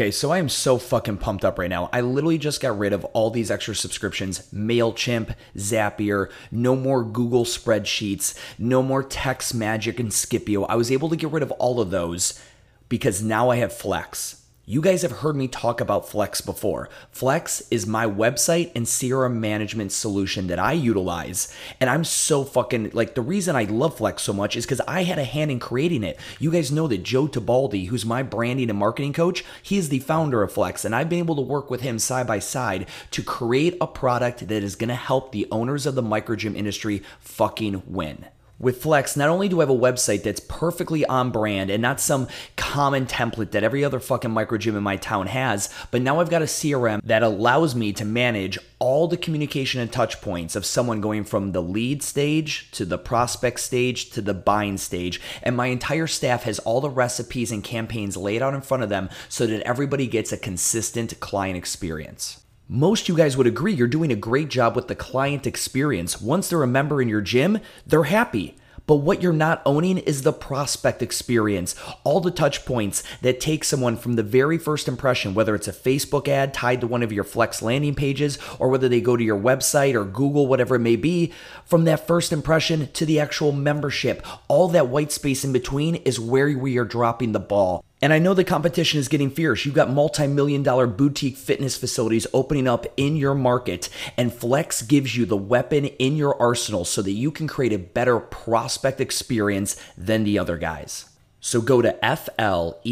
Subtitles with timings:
[0.00, 1.90] Okay, so I am so fucking pumped up right now.
[1.92, 7.44] I literally just got rid of all these extra subscriptions MailChimp, Zapier, no more Google
[7.44, 10.64] spreadsheets, no more Text Magic and Scipio.
[10.64, 12.40] I was able to get rid of all of those
[12.88, 14.41] because now I have Flex.
[14.72, 16.88] You guys have heard me talk about Flex before.
[17.10, 21.54] Flex is my website and CRM management solution that I utilize.
[21.78, 25.02] And I'm so fucking like the reason I love Flex so much is because I
[25.02, 26.18] had a hand in creating it.
[26.38, 29.98] You guys know that Joe Tabaldi, who's my branding and marketing coach, he is the
[29.98, 30.86] founder of Flex.
[30.86, 34.48] And I've been able to work with him side by side to create a product
[34.48, 38.24] that is going to help the owners of the micro gym industry fucking win.
[38.62, 41.98] With Flex, not only do I have a website that's perfectly on brand and not
[41.98, 46.20] some common template that every other fucking micro gym in my town has, but now
[46.20, 50.54] I've got a CRM that allows me to manage all the communication and touch points
[50.54, 55.20] of someone going from the lead stage to the prospect stage to the buying stage.
[55.42, 58.88] And my entire staff has all the recipes and campaigns laid out in front of
[58.88, 62.41] them so that everybody gets a consistent client experience.
[62.74, 66.22] Most you guys would agree you're doing a great job with the client experience.
[66.22, 68.56] Once they're a member in your gym, they're happy.
[68.86, 73.62] But what you're not owning is the prospect experience, all the touch points that take
[73.62, 77.12] someone from the very first impression, whether it's a Facebook ad tied to one of
[77.12, 80.78] your Flex landing pages, or whether they go to your website or Google, whatever it
[80.78, 81.30] may be,
[81.66, 84.26] from that first impression to the actual membership.
[84.48, 87.84] All that white space in between is where we are dropping the ball.
[88.02, 89.64] And I know the competition is getting fierce.
[89.64, 94.82] You've got multi million dollar boutique fitness facilities opening up in your market, and Flex
[94.82, 99.00] gives you the weapon in your arsenal so that you can create a better prospect
[99.00, 101.04] experience than the other guys.
[101.44, 102.86] So go to flexx.co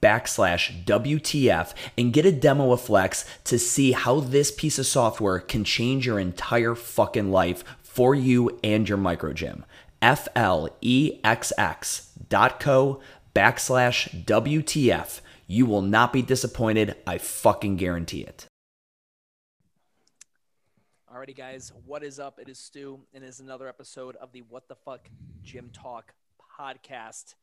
[0.00, 5.40] backslash WTF and get a demo of Flex to see how this piece of software
[5.40, 9.64] can change your entire fucking life for you and your micro gym.
[10.02, 10.80] flexx.co
[13.34, 15.20] backslash WTF.
[15.46, 16.96] You will not be disappointed.
[17.06, 18.46] I fucking guarantee it.
[21.12, 22.38] Alrighty, guys, what is up?
[22.38, 25.08] It is Stu, and it is another episode of the What the Fuck
[25.42, 26.14] Gym Talk
[26.58, 27.34] podcast.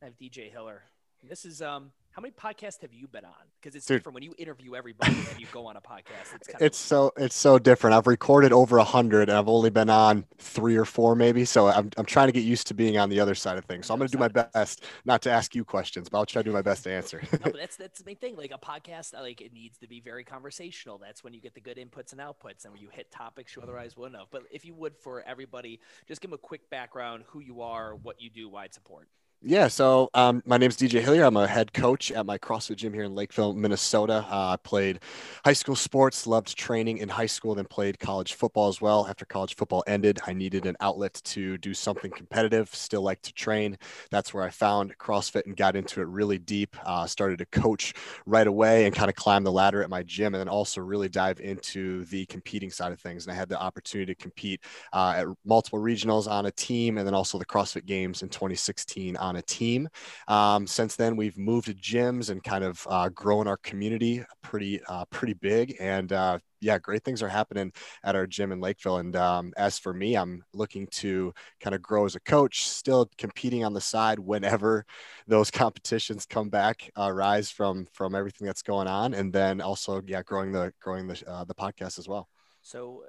[0.00, 0.82] I have DJ Hiller.
[1.22, 3.32] This is um, how many podcasts have you been on?
[3.60, 3.98] Because it's Dude.
[3.98, 6.34] different when you interview everybody and you go on a podcast.
[6.34, 7.94] It's kind It's so it's so different.
[7.94, 11.46] I've recorded over a hundred, and I've only been on three or four, maybe.
[11.46, 13.86] So I'm I'm trying to get used to being on the other side of things.
[13.86, 16.42] So I'm going to do my best not to ask you questions, but I'll try
[16.42, 17.22] to do my best to answer.
[17.32, 18.36] no, but that's that's the main thing.
[18.36, 20.98] Like a podcast, like it needs to be very conversational.
[20.98, 23.62] That's when you get the good inputs and outputs, and when you hit topics you
[23.62, 24.28] otherwise wouldn't have.
[24.30, 27.94] But if you would, for everybody, just give them a quick background: who you are,
[27.94, 29.08] what you do, why it's important.
[29.44, 31.24] Yeah, so um, my is DJ Hillier.
[31.24, 34.24] I'm a head coach at my CrossFit gym here in Lakeville, Minnesota.
[34.30, 35.00] Uh, I played
[35.44, 39.04] high school sports, loved training in high school, then played college football as well.
[39.08, 43.32] After college football ended, I needed an outlet to do something competitive, still like to
[43.32, 43.76] train.
[44.12, 46.76] That's where I found CrossFit and got into it really deep.
[46.86, 47.94] Uh, started to coach
[48.26, 51.08] right away and kind of climb the ladder at my gym, and then also really
[51.08, 53.26] dive into the competing side of things.
[53.26, 54.60] And I had the opportunity to compete
[54.92, 59.16] uh, at multiple regionals on a team, and then also the CrossFit Games in 2016
[59.16, 59.88] on a team.
[60.28, 64.80] Um, since then, we've moved to gyms and kind of uh, grown our community pretty
[64.88, 65.76] uh, pretty big.
[65.80, 67.72] And uh, yeah, great things are happening
[68.04, 68.98] at our gym in Lakeville.
[68.98, 73.10] And um, as for me, I'm looking to kind of grow as a coach, still
[73.18, 74.84] competing on the side whenever
[75.26, 80.00] those competitions come back, uh, rise from from everything that's going on, and then also
[80.06, 82.28] yeah, growing the growing the uh, the podcast as well.
[82.62, 83.02] So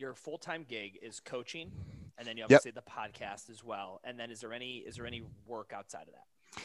[0.00, 1.70] your full time gig is coaching,
[2.18, 2.46] and then you Yep.
[2.46, 4.00] obviously the podcast as well.
[4.04, 6.24] And then is there any is there any work outside of that?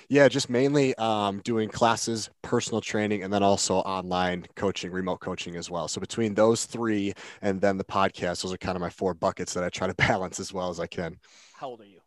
[0.09, 5.56] Yeah, just mainly um, doing classes, personal training, and then also online coaching, remote coaching
[5.56, 5.88] as well.
[5.88, 7.13] So between those three
[7.44, 9.94] and then the podcast, those are kind of my four buckets that I try to
[10.07, 11.17] balance as well as I can.
[11.53, 12.00] How old are you?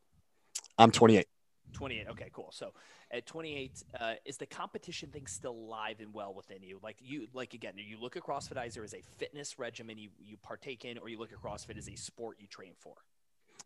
[0.76, 1.26] I'm 28.
[1.72, 2.06] 28.
[2.10, 2.50] Okay, cool.
[2.52, 2.72] So
[3.10, 6.78] at 28, uh, is the competition thing still alive and well within you?
[6.82, 10.84] Like you, like again, you look at CrossFitizer as a fitness regimen you, you partake
[10.84, 12.94] in, or you look at CrossFit as a sport you train for?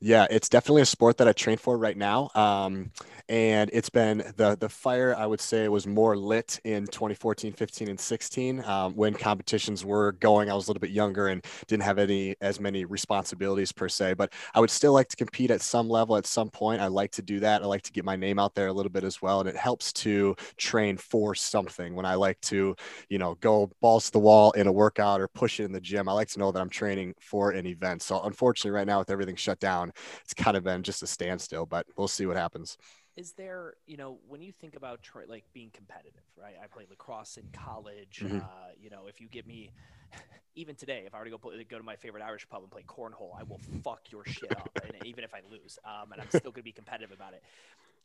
[0.00, 2.30] Yeah, it's definitely a sport that I train for right now.
[2.34, 2.90] Um,
[3.28, 7.88] and it's been the the fire, I would say, was more lit in 2014, 15,
[7.88, 10.50] and 16 um, when competitions were going.
[10.50, 14.14] I was a little bit younger and didn't have any as many responsibilities per se,
[14.14, 16.82] but I would still like to compete at some level at some point.
[16.82, 17.62] I like to do that.
[17.62, 19.38] I like to get my name out there a little bit as well.
[19.40, 22.74] And it helps to train for something when I like to,
[23.08, 25.80] you know, go balls to the wall in a workout or push it in the
[25.80, 26.08] gym.
[26.08, 28.02] I like to know that I'm training for an event.
[28.02, 29.81] So unfortunately, right now with everything shut down,
[30.22, 32.76] it's kind of been just a standstill, but we'll see what happens.
[33.16, 36.54] Is there, you know, when you think about tra- like being competitive, right?
[36.62, 38.22] I played lacrosse in college.
[38.22, 38.38] Mhm.
[38.40, 39.70] Uh, you know, if you give me,
[40.54, 42.70] even today, if I were to go play, go to my favorite Irish pub and
[42.70, 46.20] play cornhole, I will fuck your shit up, and even if I lose, um, and
[46.22, 47.42] I'm still going to be competitive about it.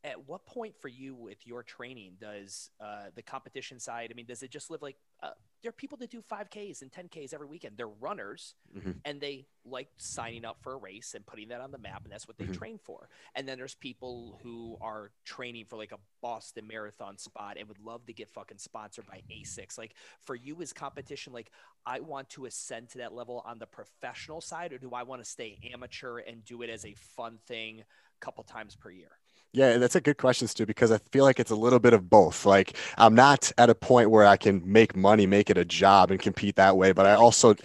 [0.03, 4.25] At what point for you with your training does uh, the competition side i mean
[4.25, 5.31] does it just live like uh,
[5.63, 8.91] there are people that do 5ks and 10ks every weekend they're runners mm-hmm.
[9.05, 12.11] and they like signing up for a race and putting that on the map and
[12.11, 12.53] that's what they mm-hmm.
[12.53, 17.57] train for and then there's people who are training for like a boston marathon spot
[17.59, 21.51] and would love to get fucking sponsored by asics like for you is competition like
[21.85, 25.23] i want to ascend to that level on the professional side or do i want
[25.23, 29.11] to stay amateur and do it as a fun thing a couple times per year
[29.53, 32.09] yeah, that's a good question, Stu, because I feel like it's a little bit of
[32.09, 32.45] both.
[32.45, 36.11] Like I'm not at a point where I can make money, make it a job
[36.11, 37.55] and compete that way, but I also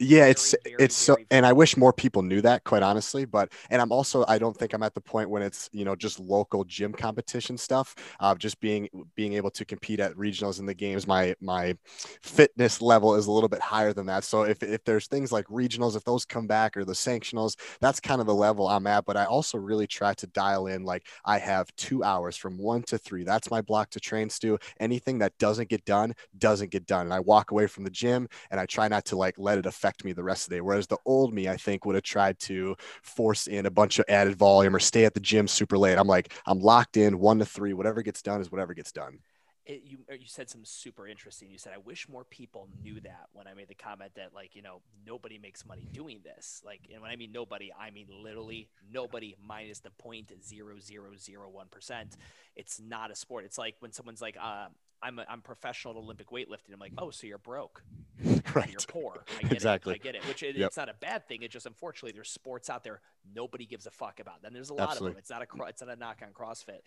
[0.00, 3.26] yeah very, it's very, it's so and i wish more people knew that quite honestly
[3.26, 5.94] but and i'm also i don't think i'm at the point when it's you know
[5.94, 10.64] just local gym competition stuff uh, just being being able to compete at regionals in
[10.64, 11.76] the games my my
[12.22, 14.24] fitness level is a little bit higher than that.
[14.24, 18.00] So if, if there's things like regionals if those come back or the sanctionals that's
[18.00, 21.06] kind of the level i'm at but i also really try to dial in like
[21.24, 23.24] i have two hours from one to three.
[23.24, 24.58] That's my block to train stu.
[24.78, 27.02] Anything that doesn't get done doesn't get done.
[27.06, 29.66] And i walk away from the gym and i try not to like let it
[29.66, 30.60] affect affect me the rest of the day.
[30.60, 34.04] Whereas the old me, I think, would have tried to force in a bunch of
[34.08, 35.98] added volume or stay at the gym super late.
[35.98, 37.72] I'm like, I'm locked in one to three.
[37.72, 39.18] Whatever gets done is whatever gets done.
[39.66, 41.50] It, you you said something super interesting.
[41.50, 44.56] You said I wish more people knew that when I made the comment that like
[44.56, 46.62] you know nobody makes money doing this.
[46.64, 51.10] Like and when I mean nobody, I mean literally nobody minus the point zero zero
[51.18, 52.16] zero one percent.
[52.56, 53.44] It's not a sport.
[53.44, 54.68] It's like when someone's like, uh,
[55.02, 56.72] I'm a, I'm professional at Olympic weightlifting.
[56.72, 57.82] I'm like, oh, so you're broke,
[58.54, 58.70] right?
[58.70, 59.24] You're poor.
[59.38, 59.94] I get exactly.
[59.94, 60.00] It.
[60.00, 60.26] I get it.
[60.26, 60.68] Which it, yep.
[60.68, 61.42] it's not a bad thing.
[61.42, 63.00] It's just unfortunately there's sports out there
[63.34, 64.42] nobody gives a fuck about.
[64.42, 65.08] Then there's a lot Absolutely.
[65.08, 65.18] of them.
[65.18, 66.80] It's not a it's not a knock on CrossFit.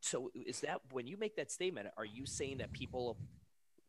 [0.00, 1.88] So is that when you make that statement?
[1.96, 3.16] Are you saying that people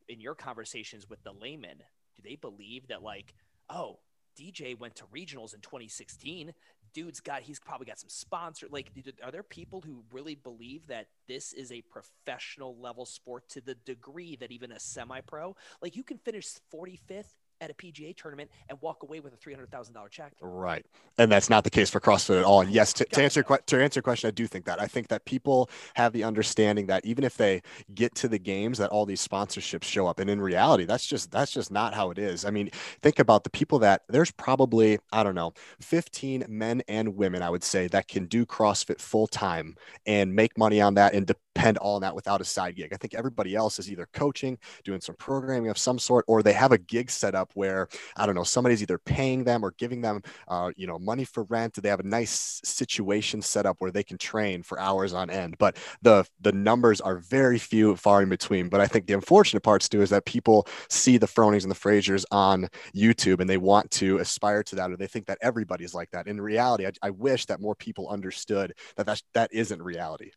[0.10, 1.78] in your conversations with the layman
[2.16, 3.34] do they believe that like,
[3.70, 4.00] oh,
[4.40, 6.54] DJ went to regionals in 2016
[6.94, 8.92] dude's got he's probably got some sponsor like
[9.24, 13.76] are there people who really believe that this is a professional level sport to the
[13.76, 18.50] degree that even a semi pro like you can finish 45th at a PGA tournament
[18.70, 20.34] and walk away with a three hundred thousand dollar check.
[20.42, 20.86] Right,
[21.18, 22.62] and that's not the case for CrossFit at all.
[22.62, 25.08] And yes, to, to answer to answer your question, I do think that I think
[25.10, 27.62] that people have the understanding that even if they
[27.94, 31.32] get to the games, that all these sponsorships show up, and in reality, that's just
[31.32, 32.44] that's just not how it is.
[32.44, 32.70] I mean,
[33.02, 37.50] think about the people that there's probably I don't know, fifteen men and women I
[37.50, 39.76] would say that can do CrossFit full time
[40.06, 41.28] and make money on that and
[41.62, 42.92] depend all on that without a side gig.
[42.92, 46.54] I think everybody else is either coaching, doing some programming of some sort, or they
[46.54, 47.88] have a gig set up where
[48.18, 51.44] I don't know somebody's either paying them or giving them uh, you know money for
[51.44, 51.76] rent.
[51.76, 55.56] They have a nice situation set up where they can train for hours on end.
[55.60, 58.70] But the the numbers are very few, far in between.
[58.70, 61.76] But I think the unfortunate parts too is that people see the Fronings and the
[61.76, 65.94] Frasers on YouTube and they want to aspire to that, or they think that everybody's
[65.94, 66.28] like that.
[66.28, 70.32] In reality, I, I wish that more people understood that that that isn't reality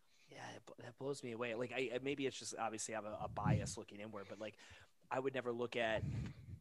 [0.79, 1.55] that blows me away.
[1.55, 4.55] Like I maybe it's just obviously I have a, a bias looking inward, but like
[5.11, 6.03] I would never look at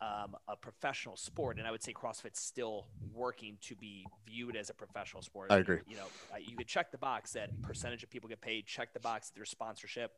[0.01, 4.69] um, a professional sport, and I would say CrossFit's still working to be viewed as
[4.69, 5.51] a professional sport.
[5.51, 5.79] I agree.
[5.87, 6.05] You know,
[6.39, 8.65] you could check the box that percentage of people get paid.
[8.65, 10.11] Check the box that there's sponsorship.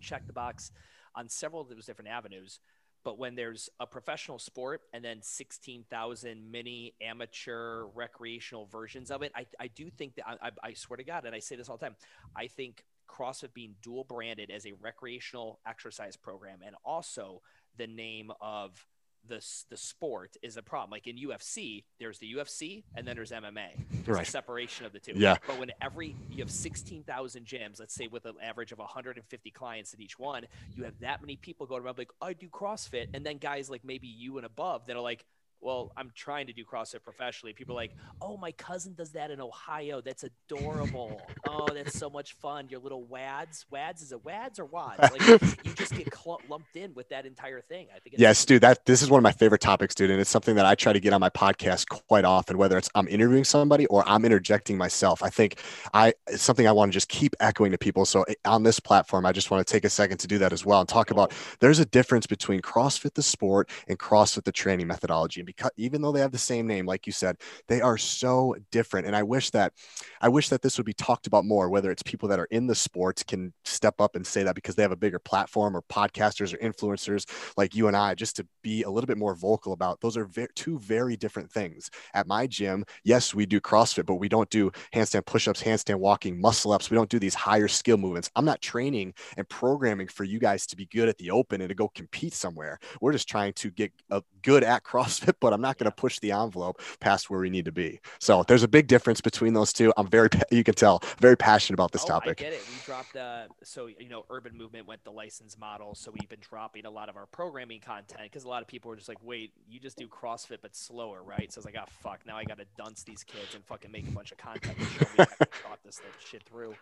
[0.00, 0.72] Check the box
[1.14, 2.60] on several of those different avenues.
[3.04, 9.32] But when there's a professional sport and then 16,000 mini amateur recreational versions of it,
[9.34, 11.76] I, I do think that I, I swear to God, and I say this all
[11.76, 11.96] the time,
[12.36, 17.42] I think CrossFit being dual branded as a recreational exercise program and also
[17.76, 18.86] the name of
[19.26, 20.90] the the sport is a problem.
[20.90, 23.68] Like in UFC, there's the UFC and then there's MMA.
[24.04, 24.26] There's right.
[24.26, 25.12] a separation of the two.
[25.14, 25.36] Yeah.
[25.46, 29.92] But when every you have 16,000 gyms, let's say with an average of 150 clients
[29.94, 33.24] at each one, you have that many people going around like I do CrossFit, and
[33.24, 35.24] then guys like maybe you and above that are like
[35.60, 37.52] well, I'm trying to do CrossFit professionally.
[37.52, 40.00] People are like, oh, my cousin does that in Ohio.
[40.00, 41.20] That's adorable.
[41.48, 42.68] oh, that's so much fun.
[42.68, 43.64] Your little WODs.
[43.70, 45.00] Wads is a wads or wads?
[45.00, 47.88] Like you just get cl- lumped in with that entire thing.
[47.94, 48.16] I think.
[48.18, 48.62] yes, dude.
[48.62, 50.92] That this is one of my favorite topics, dude, and it's something that I try
[50.92, 52.56] to get on my podcast quite often.
[52.56, 55.60] Whether it's I'm interviewing somebody or I'm interjecting myself, I think
[55.92, 58.04] I it's something I want to just keep echoing to people.
[58.04, 60.52] So eh, on this platform, I just want to take a second to do that
[60.52, 64.52] as well and talk about there's a difference between CrossFit the sport and CrossFit the
[64.52, 67.38] training methodology because even though they have the same name, like you said,
[67.68, 69.06] they are so different.
[69.06, 69.72] And I wish that
[70.20, 72.66] I wish that this would be talked about more, whether it's people that are in
[72.66, 75.82] the sports can step up and say that because they have a bigger platform or
[75.82, 77.24] podcasters or influencers
[77.56, 80.28] like you and I, just to be a little bit more vocal about those are
[80.54, 81.90] two very different things.
[82.12, 86.38] At my gym, yes, we do CrossFit, but we don't do handstand push-ups, handstand walking,
[86.38, 86.90] muscle ups.
[86.90, 88.30] We don't do these higher skill movements.
[88.36, 91.68] I'm not training and programming for you guys to be good at the open and
[91.68, 92.78] to go compete somewhere.
[93.00, 96.18] We're just trying to get a good at CrossFit but I'm not going to push
[96.18, 98.00] the envelope past where we need to be.
[98.18, 99.92] So there's a big difference between those two.
[99.96, 102.40] I'm very, you can tell, very passionate about this oh, topic.
[102.40, 102.62] I get it.
[102.68, 105.94] We dropped, uh, so, you know, Urban Movement went the license model.
[105.94, 108.90] So we've been dropping a lot of our programming content because a lot of people
[108.90, 111.52] are just like, wait, you just do CrossFit, but slower, right?
[111.52, 113.90] So I was like, oh, fuck, now I got to dunce these kids and fucking
[113.90, 116.74] make a bunch of content to show me I talk this shit through.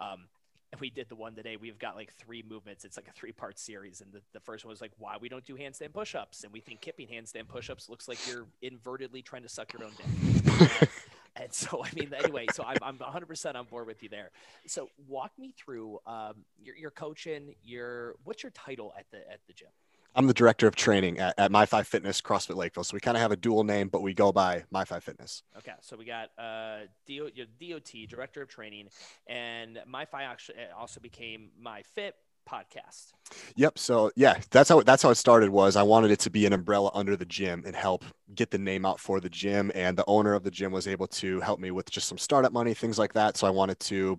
[0.00, 0.26] Um,
[0.72, 1.56] and we did the one today.
[1.56, 2.84] We've got like three movements.
[2.84, 4.00] It's like a three part series.
[4.00, 6.44] And the, the first one was like, why we don't do handstand push ups.
[6.44, 9.84] And we think kipping handstand push ups looks like you're invertedly trying to suck your
[9.84, 10.88] own dick.
[11.36, 14.30] and so, I mean, anyway, so I'm, I'm 100% on board with you there.
[14.66, 19.40] So walk me through um, your, your coaching, your, what's your title at the, at
[19.46, 19.68] the gym?
[20.16, 22.84] I'm the director of training at, at My Five Fitness CrossFit Lakeville.
[22.84, 25.42] So we kind of have a dual name, but we go by My Five Fitness.
[25.58, 27.30] Okay, so we got uh, DO,
[27.60, 28.88] DOT, director of training,
[29.26, 32.14] and My Five actually also became My Fit
[32.48, 33.12] podcast.
[33.56, 33.78] Yep.
[33.78, 35.50] So yeah, that's how that's how it started.
[35.50, 38.04] Was I wanted it to be an umbrella under the gym and help
[38.34, 41.08] get the name out for the gym, and the owner of the gym was able
[41.08, 43.36] to help me with just some startup money, things like that.
[43.36, 44.18] So I wanted to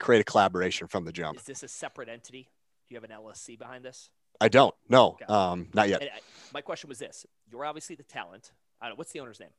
[0.00, 1.38] create a collaboration from the jump.
[1.38, 2.48] Is this a separate entity?
[2.88, 4.10] Do you have an LLC behind this?
[4.40, 4.74] I don't.
[4.88, 5.24] No, okay.
[5.26, 6.02] um, not yet.
[6.02, 6.20] I,
[6.52, 8.52] my question was this: You're obviously the talent.
[8.80, 8.98] I don't.
[8.98, 9.50] What's the owner's name?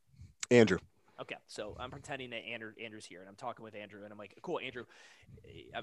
[0.52, 0.80] Andrew.
[1.20, 4.20] Okay, so I'm pretending that Andrew Andrew's here, and I'm talking with Andrew, and I'm
[4.20, 4.86] like, "Cool, Andrew."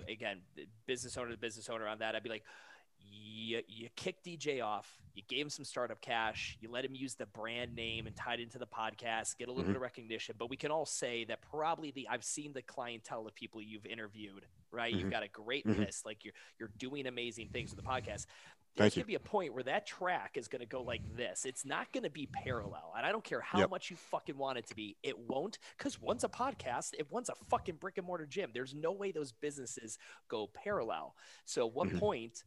[0.09, 0.41] Again,
[0.87, 2.45] business owner to business owner on that, I'd be like,
[3.01, 4.89] "You you kicked DJ off.
[5.15, 6.57] You gave him some startup cash.
[6.61, 9.63] You let him use the brand name and tied into the podcast, get a little
[9.63, 9.71] mm-hmm.
[9.71, 10.37] bit of recognition.
[10.39, 13.87] But we can all say that probably the I've seen the clientele of people you've
[13.87, 14.47] interviewed.
[14.71, 15.01] Right, mm-hmm.
[15.01, 15.83] you've got a great mm-hmm.
[15.83, 16.07] list.
[16.07, 18.27] Like you're you're doing amazing things with the podcast
[18.77, 21.45] there's going to be a point where that track is going to go like this.
[21.45, 22.93] It's not going to be parallel.
[22.97, 23.71] And I don't care how yep.
[23.71, 24.97] much you fucking want it to be.
[25.03, 28.51] It won't because one's a podcast, if one's a fucking brick and mortar gym.
[28.53, 31.15] There's no way those businesses go parallel.
[31.45, 31.99] So, what mm-hmm.
[31.99, 32.43] point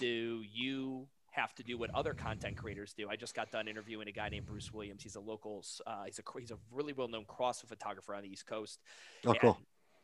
[0.00, 3.08] do you have to do what other content creators do?
[3.10, 5.02] I just got done interviewing a guy named Bruce Williams.
[5.02, 8.30] He's a local, uh, he's a he's a really well known CrossFit photographer on the
[8.30, 8.80] East Coast.
[9.26, 9.58] Oh, and cool.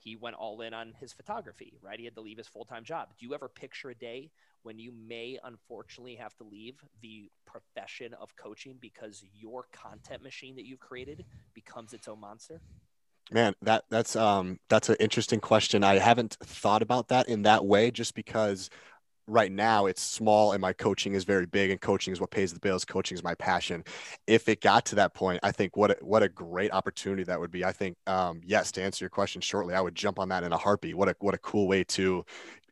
[0.04, 1.98] He went all in on his photography, right?
[1.98, 3.08] He had to leave his full time job.
[3.18, 4.30] Do you ever picture a day
[4.62, 10.56] when you may unfortunately have to leave the profession of coaching because your content machine
[10.56, 12.60] that you've created becomes its own monster?
[13.32, 15.82] Man, that that's um that's an interesting question.
[15.82, 18.68] I haven't thought about that in that way just because
[19.26, 22.52] right now it's small and my coaching is very big and coaching is what pays
[22.52, 23.84] the bills coaching is my passion.
[24.26, 27.40] If it got to that point i think what a, what a great opportunity that
[27.40, 27.64] would be.
[27.64, 30.52] I think um, yes to answer your question shortly i would jump on that in
[30.52, 30.96] a heartbeat.
[30.96, 32.24] What a what a cool way to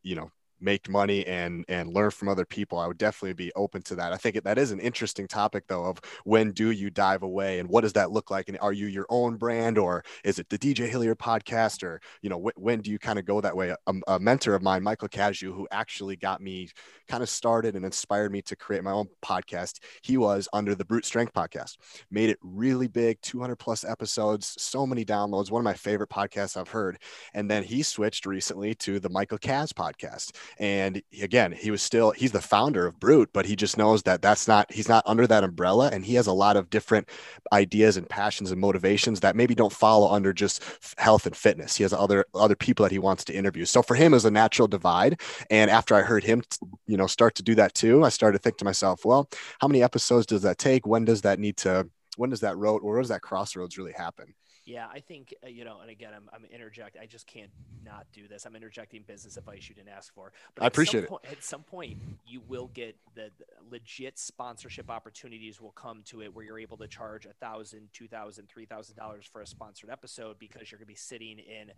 [0.03, 0.31] you know
[0.63, 4.13] make money and and learn from other people i would definitely be open to that.
[4.13, 7.69] I think that is an interesting topic though of when do you dive away and
[7.69, 8.49] what does that look like?
[8.49, 11.83] And are you your own brand or is it the dj hilliard podcast?
[11.83, 13.75] Or you know wh- when do you kind of go that way?
[13.87, 16.69] A, a mentor of mine michael Cazayoux, who actually got me
[17.09, 20.85] kind of started and inspired me to create my own podcast he was under the
[20.85, 21.77] brute strength podcast.
[22.11, 26.57] Made it really big 200 plus episodes so many downloads one of my favorite podcasts
[26.57, 26.99] i've heard.
[27.35, 32.11] And then he switched recently to the michael Cazayoux podcast and again, he was still
[32.11, 35.27] he's the founder of Brute, but he just knows that that's not he's not under
[35.27, 37.09] that umbrella, and he has a lot of different
[37.53, 40.63] ideas and passions and motivations that maybe don't follow under just
[40.99, 41.77] health and fitness.
[41.77, 43.65] He has other other people that he wants to interview.
[43.65, 45.21] So for him, it was a natural divide.
[45.51, 46.43] And after I heard him,
[46.87, 49.29] you know, start to do that too, I started to think to myself, well,
[49.61, 50.87] how many episodes does that take?
[50.87, 51.89] When does that need to?
[52.17, 54.35] When does that road or does that crossroads really happen?
[54.65, 56.97] Yeah, I think uh, you know, and again, I'm I'm interject.
[57.01, 57.51] I just can't
[57.85, 58.47] not do this.
[58.47, 60.33] I'm interjecting business advice you didn't ask for.
[60.55, 61.11] But I appreciate it.
[61.11, 66.23] Point, at some point, you will get the, the, legit sponsorship opportunities will come to
[66.23, 69.47] it where you're able to charge a thousand, two thousand, three thousand dollars for a
[69.47, 71.73] sponsored episode because you're going to be sitting in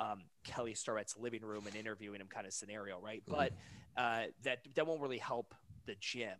[0.00, 3.22] um, Kelly Starrett's living room and interviewing him, kind of scenario, right?
[3.28, 3.32] Mm-hmm.
[3.32, 3.52] But
[3.96, 5.54] uh, that that won't really help
[5.86, 6.38] the gym,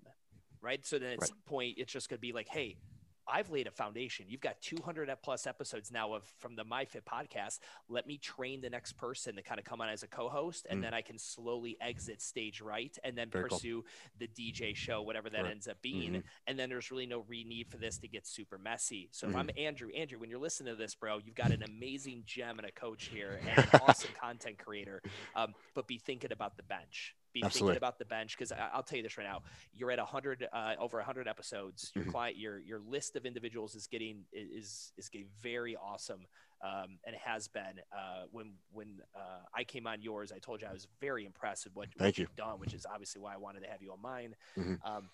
[0.61, 0.85] right?
[0.85, 1.29] So then at right.
[1.29, 2.79] some point, it's just going to be like, hey
[3.27, 4.27] I've laid a foundation.
[4.29, 7.59] You've got 200 plus episodes now of from the MyFit podcast.
[7.89, 10.81] Let me train the next person to kind of come on as a co-host, and
[10.81, 10.83] mm.
[10.83, 13.91] then I can slowly exit stage right, and then Very pursue cool.
[14.19, 15.51] the DJ show, whatever that right.
[15.51, 16.13] ends up being.
[16.13, 16.27] Mm-hmm.
[16.47, 19.09] And then there's really no re need for this to get super messy.
[19.13, 19.35] So mm-hmm.
[19.35, 19.67] if I'm mm-hmm.
[19.67, 22.73] Andrew, Andrew, when you're listening to this, bro, you've got an amazing gem and a
[22.73, 25.03] coach here, and an awesome content creator.
[25.35, 27.73] Um, but be thinking about the bench be Absolutely.
[27.73, 29.43] thinking about the bench because I'll tell you this right now:
[29.75, 31.91] you're at hundred, uh, over hundred episodes.
[31.95, 32.13] Your mm-hmm.
[32.13, 36.27] client, your your list of individuals is getting is is getting very awesome,
[36.65, 37.81] um, and has been.
[37.93, 41.65] Uh, when when uh, I came on yours, I told you I was very impressed
[41.65, 44.01] with what, what you've done, which is obviously why I wanted to have you on
[44.01, 44.37] mine.
[44.57, 44.75] Mm-hmm.
[44.89, 45.11] Um,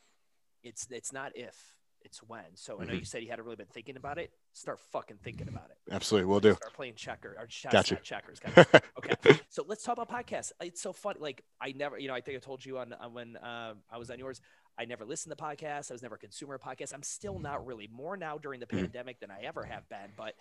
[0.62, 1.56] it's it's not if
[2.02, 2.42] it's when.
[2.54, 2.80] So.
[2.80, 3.00] I know mm-hmm.
[3.00, 4.30] you said you hadn't really been thinking about it.
[4.52, 5.92] Start fucking thinking about it.
[5.92, 6.54] Absolutely, we'll do.
[6.54, 7.96] Start playing checker or gotcha.
[7.96, 8.40] checkers.
[8.54, 8.82] Gotcha.
[8.98, 10.52] okay, so let's talk about podcasts.
[10.60, 11.20] It's so funny.
[11.20, 13.98] Like I never, you know, I think I told you on, on when uh, I
[13.98, 14.40] was on yours.
[14.80, 15.90] I never listened to podcasts.
[15.90, 16.94] I was never a consumer of podcasts.
[16.94, 20.34] I'm still not really more now during the pandemic than I ever have been, but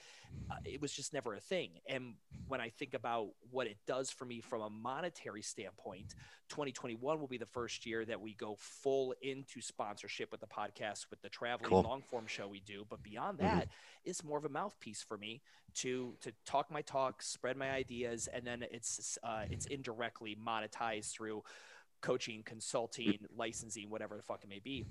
[0.49, 1.71] uh, it was just never a thing.
[1.89, 2.13] And
[2.47, 6.15] when I think about what it does for me from a monetary standpoint,
[6.49, 11.09] 2021 will be the first year that we go full into sponsorship with the podcast,
[11.11, 11.83] with the traveling Cool.
[11.83, 12.85] long form show we do.
[12.89, 13.41] But beyond Mhm.
[13.41, 13.67] that,
[14.05, 15.41] it's more of a mouthpiece for me
[15.75, 21.11] to to talk my talk, spread my ideas, and then it's uh, it's indirectly monetized
[21.11, 21.43] through
[22.01, 24.85] coaching, consulting, licensing, whatever the fuck it may be.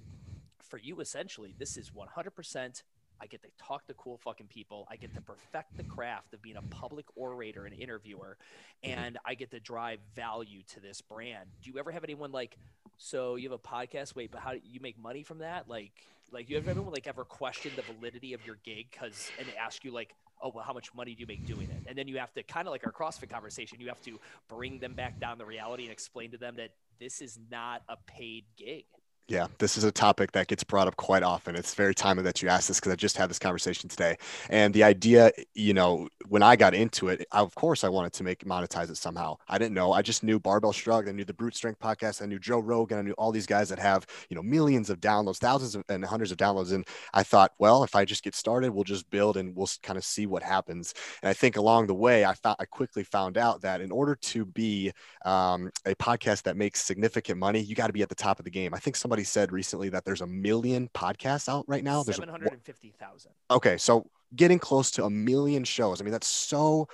[0.61, 2.83] For you, essentially, this is 100%.
[3.21, 4.87] I get to talk to cool fucking people.
[4.91, 8.37] I get to perfect the craft of being a public orator and interviewer,
[8.85, 8.99] mm-hmm.
[8.99, 11.49] and I get to drive value to this brand.
[11.63, 12.59] Do you ever have anyone like,
[12.97, 14.15] so you have a podcast?
[14.15, 15.69] Wait, but how do you make money from that?
[15.69, 15.93] Like,
[16.31, 19.85] like you have anyone like ever question the validity of your gig because and ask
[19.85, 21.89] you like, oh well, how much money do you make doing it?
[21.89, 23.81] And then you have to kind of like our CrossFit conversation.
[23.81, 27.21] You have to bring them back down to reality and explain to them that this
[27.21, 28.85] is not a paid gig.
[29.31, 31.55] Yeah, this is a topic that gets brought up quite often.
[31.55, 34.17] It's very timely that you asked this because I just had this conversation today.
[34.49, 38.25] And the idea, you know, when I got into it, of course I wanted to
[38.25, 39.37] make monetize it somehow.
[39.47, 39.93] I didn't know.
[39.93, 41.11] I just knew Barbell Shrugged.
[41.11, 42.23] I knew the Brute Strength podcast.
[42.23, 42.99] I knew Joe Rogan.
[42.99, 46.03] I knew all these guys that have, you know, millions of downloads, thousands of, and
[46.07, 46.73] hundreds of downloads.
[46.73, 49.99] And I thought, well, if I just get started, we'll just build and we'll kind
[49.99, 50.95] of see what happens.
[51.23, 54.15] And I think along the way, I found I quickly found out that in order
[54.15, 54.91] to be
[55.27, 58.47] um, a podcast that makes significant money, you got to be at the top of
[58.47, 58.73] the game.
[58.73, 62.03] I think somebody said recently that there's a million podcasts out right now.
[62.03, 63.33] There's a- Seven hundred and fifty thousand.
[63.51, 66.01] okay, so getting close to a million shows.
[66.01, 66.89] I mean, that's so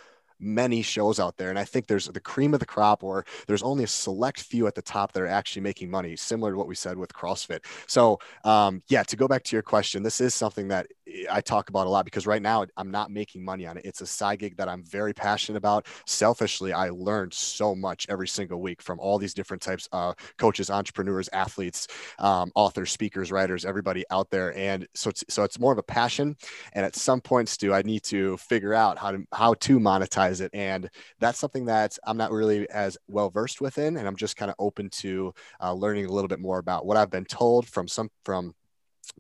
[0.44, 1.50] many shows out there.
[1.50, 4.66] And I think there's the cream of the crop, or there's only a select few
[4.66, 7.60] at the top that are actually making money, similar to what we said with CrossFit.
[7.86, 10.86] So, um, yeah, to go back to your question, this is something that
[11.30, 13.84] I talk about a lot because right now I'm not making money on it.
[13.84, 15.86] It's a side gig that I'm very passionate about.
[16.06, 20.70] Selfishly, I learned so much every single week from all these different types of coaches,
[20.70, 24.56] entrepreneurs, athletes, um, authors, speakers, writers, everybody out there.
[24.56, 26.36] And so, it's, so it's more of a passion.
[26.72, 30.33] And at some point, Stu, I need to figure out how to how to monetize
[30.40, 30.50] it.
[30.54, 30.88] And
[31.20, 33.96] that's something that I'm not really as well versed within.
[33.96, 36.96] And I'm just kind of open to uh, learning a little bit more about what
[36.96, 38.54] I've been told from some from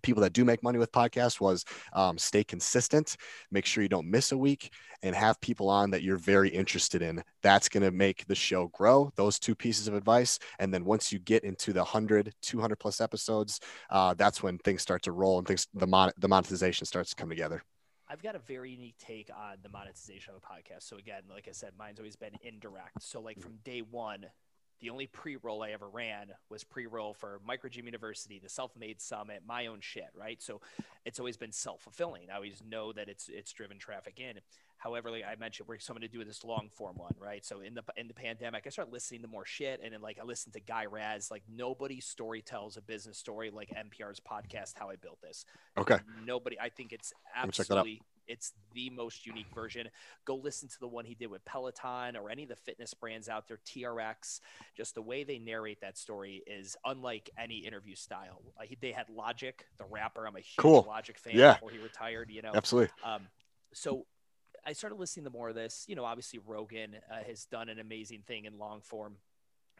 [0.02, 3.16] people that do make money with podcasts was um, stay consistent
[3.50, 7.02] make sure you don't miss a week and have people on that you're very interested
[7.02, 10.84] in that's going to make the show grow those two pieces of advice and then
[10.84, 13.60] once you get into the 100 200 plus episodes
[13.90, 17.16] uh, that's when things start to roll and things the, mon- the monetization starts to
[17.16, 17.62] come together
[18.08, 20.82] I've got a very unique take on the monetization of a podcast.
[20.82, 23.02] So again, like I said, mine's always been indirect.
[23.02, 24.26] So like from day one,
[24.80, 29.66] the only pre-roll I ever ran was pre-roll for Microgym University, the Self-Made Summit, my
[29.66, 30.42] own shit, right?
[30.42, 30.60] So
[31.06, 32.28] it's always been self-fulfilling.
[32.30, 34.40] I always know that it's it's driven traffic in.
[34.78, 37.44] However, like I mentioned, we're someone to do this long form one, right?
[37.44, 40.18] So in the in the pandemic, I started listening to more shit, and then like
[40.20, 41.30] I listened to Guy Raz.
[41.30, 44.74] Like nobody story tells a business story like NPR's podcast.
[44.78, 45.44] How I built this.
[45.78, 46.58] okay Nobody.
[46.60, 47.12] I think it's
[47.44, 47.78] me check that out.
[47.78, 48.02] absolutely.
[48.26, 49.86] It's the most unique version.
[50.24, 53.28] Go listen to the one he did with Peloton or any of the fitness brands
[53.28, 54.40] out there, TRX.
[54.74, 58.40] Just the way they narrate that story is unlike any interview style.
[58.58, 60.26] Like they had Logic, the rapper.
[60.26, 60.86] I'm a huge Cool.
[60.88, 61.52] Logic fan Yeah.
[61.54, 62.30] before he retired.
[62.30, 63.26] You know, absolutely um,
[63.74, 64.06] so
[64.66, 65.84] I started listening to more of this.
[65.88, 69.16] You know, obviously Rogan uh, has done an amazing thing in long form,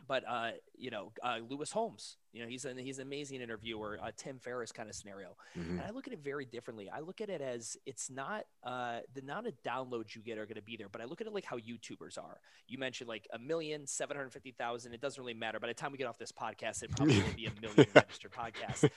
[0.07, 3.99] but uh, you know, uh, Lewis Howes, you know, he's an he's an amazing interviewer.
[4.03, 5.71] Uh, Tim Ferriss kind of scenario, Mhm.
[5.71, 6.91] and I look at it very differently.
[6.91, 10.45] I look at it as it's not uh, the amount of downloads you get are
[10.47, 12.39] going to be there, but I look at it like how YouTubers are.
[12.67, 14.93] You mentioned like a million, seven hundred fifty thousand.
[14.95, 15.59] It doesn't really matter.
[15.61, 18.33] By the time we get off this podcast, it probably will be a million registered
[18.33, 18.91] podcasts.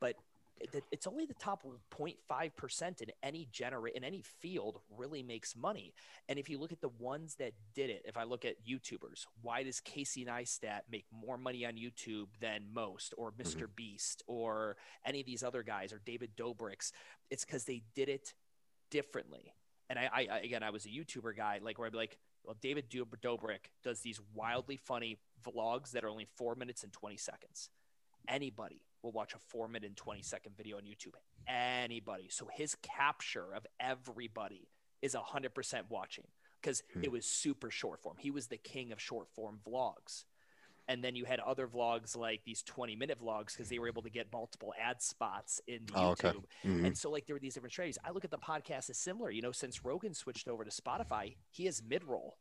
[0.00, 0.16] But
[0.90, 1.64] it's only the top
[1.96, 5.94] 0.5% in any generate in any field really makes money.
[6.28, 9.26] And if you look at the ones that did it, if I look at YouTubers,
[9.42, 13.74] why does Casey Neistat make more money on YouTube than most, or mister mm-hmm.
[13.76, 16.92] Beast, or any of these other guys, or David Dobrik's?
[17.30, 18.34] It's because they did it
[18.90, 19.54] differently.
[19.90, 22.18] And I, I, I again, I was a YouTuber guy, like where I'd be like,
[22.44, 27.16] well, David Dobrik does these wildly funny vlogs that are only four minutes and 20
[27.16, 27.70] seconds.
[28.26, 31.14] Anybody will watch a four minute and 20 second video on YouTube.
[31.46, 32.28] Anybody.
[32.30, 34.68] So his capture of everybody
[35.02, 36.26] is 100% watching
[36.60, 37.04] because Hmm.
[37.04, 38.16] it was super short form.
[38.18, 40.24] He was the king of short form vlogs.
[40.90, 44.02] And then you had other vlogs like these 20 minute vlogs because they were able
[44.02, 46.30] to get multiple ad spots in Oh, okay.
[46.30, 46.44] YouTube.
[46.64, 46.86] Mhm.
[46.86, 47.98] And so, like, there were these different strategies.
[48.04, 49.30] I look at the podcast as similar.
[49.30, 52.38] You know, since Rogan switched over to Spotify, he is mid roll.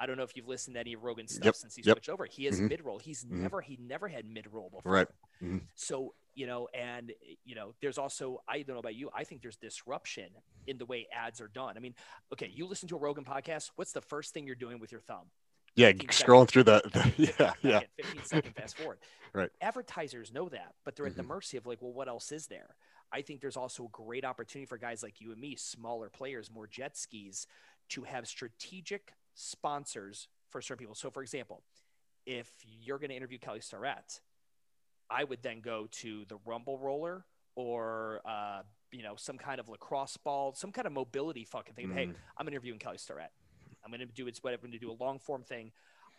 [0.00, 1.94] I don't know if you've listened to any of Rogan's stuff Yep, since he yep.
[1.98, 2.26] switched over.
[2.26, 2.68] He is Mhm.
[2.68, 2.98] mid roll.
[2.98, 3.30] He's Mhm.
[3.42, 4.90] never he never had mid roll before.
[4.90, 5.08] Right.
[5.42, 5.62] Mhm.
[5.74, 7.12] So you know, and
[7.44, 9.10] you know, there's also I don't know about you.
[9.14, 10.30] I think there's disruption
[10.66, 11.76] in the way ads are done.
[11.76, 11.94] I mean,
[12.32, 13.70] okay, you listen to a Rogan podcast.
[13.76, 15.30] What's the first thing you're doing with your thumb?
[15.74, 17.80] Yeah, 15 scrolling through the, the 15 yeah, yeah.
[18.02, 18.98] 15 second fast forward.
[19.34, 19.50] Right.
[19.60, 21.28] Advertisers know that, but they're at the Mhm.
[21.28, 22.76] mercy of like, well, what else is there?
[23.10, 26.50] I think there's also a great opportunity for guys like you and me, smaller players,
[26.50, 27.46] more jet skis,
[27.90, 30.94] to have strategic sponsors for certain people.
[30.94, 31.62] So, for example,
[32.26, 34.20] if you're going to interview Kelly Starrett,
[35.12, 39.68] I would then go to the Rumble Roller or uh, you know some kind of
[39.68, 41.92] lacrosse ball, some kind of mobility fucking thing.
[41.92, 42.14] Hey, Mhm.
[42.38, 43.30] I'm interviewing Kelly Starrett.
[43.84, 45.72] I'm going to do it's what I'm going to do a long form thing.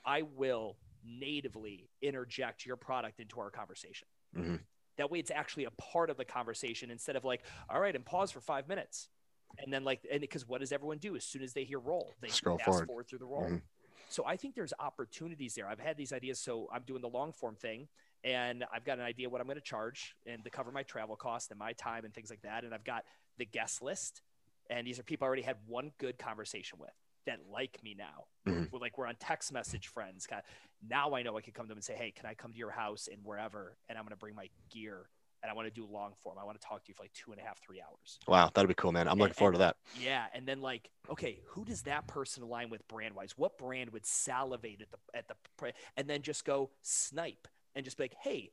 [0.06, 4.08] I will natively interject your product into our conversation.
[4.36, 4.60] Mhm.
[4.98, 8.06] That way, it's actually a part of the conversation instead of like, all right, and
[8.06, 9.10] pause for five minutes,
[9.58, 12.14] and then like, and because what does everyone do as soon as they hear roll?
[12.22, 13.08] They Scroll fast forward.
[13.08, 13.44] through the roll.
[13.50, 13.62] Mhm.
[14.10, 15.68] So I think there's opportunities there.
[15.68, 17.88] I've had these ideas, so I'm doing the long form thing,
[18.24, 21.16] and I've got an idea what I'm going to charge and to cover my travel
[21.16, 22.64] costs and my time and things like that.
[22.64, 23.04] And I've got
[23.38, 24.22] the guest list,
[24.70, 26.92] and these are people I already had one good conversation with
[27.26, 28.26] that like me now.
[28.48, 28.72] Mhm.
[28.72, 30.28] We're like we're on text message friends.
[30.28, 32.34] Kind of, now I know I can come to them and say, hey, can I
[32.34, 35.10] come to your house and wherever, and I'm going to bring my gear.
[35.42, 36.38] And I want to do long form.
[36.40, 38.18] I want to talk to you for like two and a half, three hours.
[38.30, 39.08] Wow, that'd be cool, man.
[39.08, 39.76] I'm And- looking forward to that.
[40.00, 43.38] Yeah, and then like, okay, who does that person align with brand wise?
[43.38, 47.98] What brand would salivate at the at the and then just go snipe and just
[47.98, 48.52] be like, hey,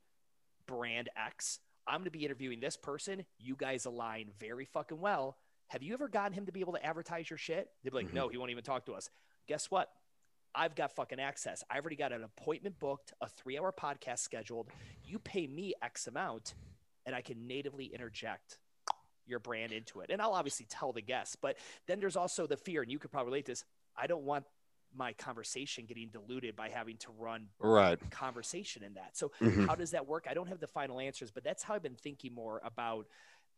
[0.67, 3.25] brand X, I'm going to be interviewing this person.
[3.39, 5.37] You guys align very fucking well.
[5.69, 7.69] Have you ever gotten him to be able to advertise your shit?
[7.83, 8.15] They'd be like, Mhm.
[8.15, 9.09] no, he won't even talk to us.
[9.47, 9.91] Guess what?
[10.55, 11.63] I've got fucking access.
[11.71, 14.69] I've already got an appointment booked, a three hour podcast scheduled.
[15.05, 16.55] You pay me X amount,
[17.07, 18.59] and I can natively interject
[19.27, 20.11] your brand into it.
[20.11, 21.57] And I'll obviously tell the guests, but
[21.87, 23.65] then there's also the fear, and you could probably relate to this.
[23.97, 24.45] I don't want
[24.95, 27.99] my conversation getting diluted by having to run Right.
[28.11, 29.17] conversation in that.
[29.17, 29.67] So Mhm.
[29.67, 30.27] how does that work?
[30.29, 33.07] I don't have the final answers, but that's how I've been thinking more about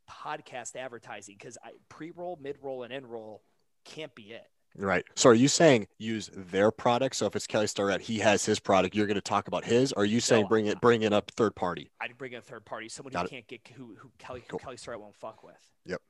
[0.09, 3.43] podcast advertising because I pre-roll, mid-roll, and end-roll
[3.85, 4.49] can't be it.
[4.75, 5.05] Right.
[5.17, 7.17] So are you saying use their product?
[7.17, 8.95] So if it's Kelly Starrett, he has his product.
[8.95, 9.93] You're going to talk about his.
[9.93, 11.91] Or are you saying No, bring it, bring it up third party?
[12.01, 13.31] I'd bring in a third party, someone Got who it.
[13.31, 15.61] can't get who who Kelly who Kelly Starrett won't fuck with.
[15.85, 16.01] Yep.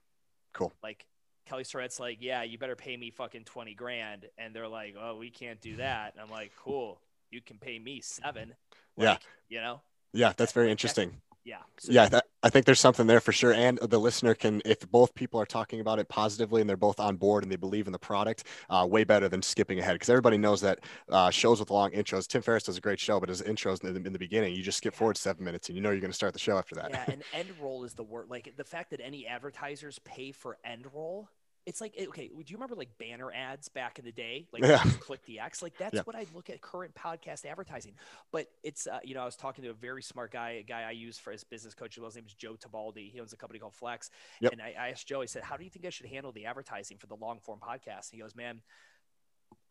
[0.53, 0.73] Cool.
[0.83, 1.07] Like
[1.53, 5.19] Kelly Starrett's like, yeah, you better pay me fucking twenty grand, and they're like, oh,
[5.19, 6.15] we can't do that.
[6.15, 6.99] And I'm like, cool,
[7.31, 8.55] you can pay me seven.
[8.97, 9.19] Yeah.
[9.51, 9.83] You know.
[10.15, 11.21] Yeah, that's very interesting.
[11.45, 11.59] Yeah.
[11.79, 13.53] So Yeah, that, I think there's something there for sure.
[13.53, 17.01] And the listener can, if both people are talking about it positively and they're both
[17.01, 19.95] on board and they believe in the product, uh, way better than skipping ahead.
[19.95, 22.27] Because everybody knows that uh, shows with long intros.
[22.29, 24.62] Tim Ferriss does a great show, but his intros in the, in the beginning, you
[24.62, 26.75] just skip forward seven minutes and you know you're going to start the show after
[26.77, 26.91] that.
[26.91, 28.27] yeah, and end roll is the word.
[28.31, 31.29] Like the fact that any advertisers pay for end roll.
[31.64, 34.48] It's like eh, okay, do you remember like banner ads back in the day?
[34.53, 34.83] Like Yeah.
[35.01, 35.62] click the X.
[35.62, 36.03] Like that's Yeah.
[36.03, 37.94] what I look at current podcast advertising.
[38.33, 40.83] But it's uh, you know I was talking to a very smart guy, a guy
[40.83, 41.94] I use for his business coach.
[41.94, 43.11] His name is Joe Tabaldi.
[43.12, 44.11] He owns a company called Flex.
[44.40, 44.53] Yep.
[44.53, 45.22] And I, I asked Joe.
[45.22, 47.61] I said, "How do you think I should handle the advertising for the long form
[47.61, 48.61] podcast?" And he goes, "Man."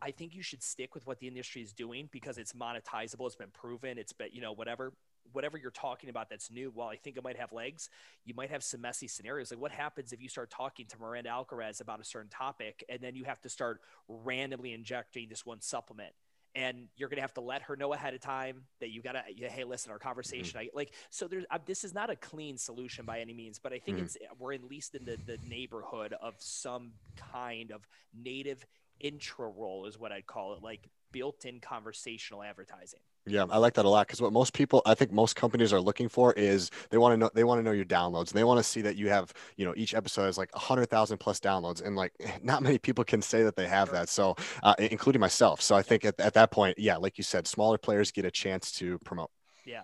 [0.04, 3.28] I think you should stick with what the industry is doing because it's monetizable.
[3.28, 3.98] It's been proven.
[4.00, 4.94] It's been, you know, whatever,
[5.34, 6.72] whatever you're talking about that's new.
[6.74, 7.90] While I think it might have legs,
[8.26, 9.52] you might have some messy scenarios.
[9.52, 13.00] Like what happens if you start talking to Miranda Alcaraz about a certain topic and
[13.02, 16.14] then you have to start randomly injecting this one supplement
[16.54, 19.14] and you're going to have to let her know ahead of time that you got
[19.14, 22.58] to, hey, listen, our conversation, I like, so there's, uh, this is not a clean
[22.58, 24.02] solution by any means, but I think Mhm.
[24.04, 28.66] it's, we're at least in the, the neighborhood of some kind of native
[29.00, 33.00] intro role is what I'd call it, like built-in conversational advertising.
[33.28, 35.80] Yeah, I like that a lot because what most people, I think most companies are
[35.80, 38.44] looking for is they want to know they want to know your downloads and they
[38.44, 41.20] want to see that you have, you know, each episode has like a hundred thousand
[41.20, 44.10] plus downloads and like not many people can say that they have that.
[44.10, 45.62] So, uh, including myself.
[45.62, 48.32] So I think at, at that point, yeah, like you said, smaller players get a
[48.32, 49.30] chance to promote.
[49.66, 49.82] Yeah.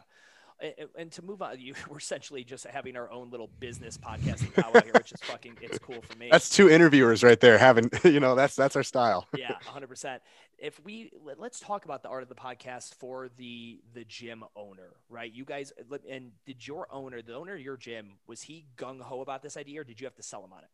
[0.60, 4.54] And, and to move on, you, we're essentially just having our own little business podcasting
[4.56, 6.30] power here, which is fucking, it's cool for me.
[6.32, 9.28] That's two interviewers right there having, you know, that's that's our style.
[9.36, 10.20] yeah, 100%.
[10.60, 14.44] If we let, let's talk about the art of the podcast for the the gym
[14.56, 15.32] owner, right?
[15.32, 19.02] You guys let- and did your owner, the owner of your gym, was he gung
[19.02, 20.70] ho about this idea or did you have to sell him on it?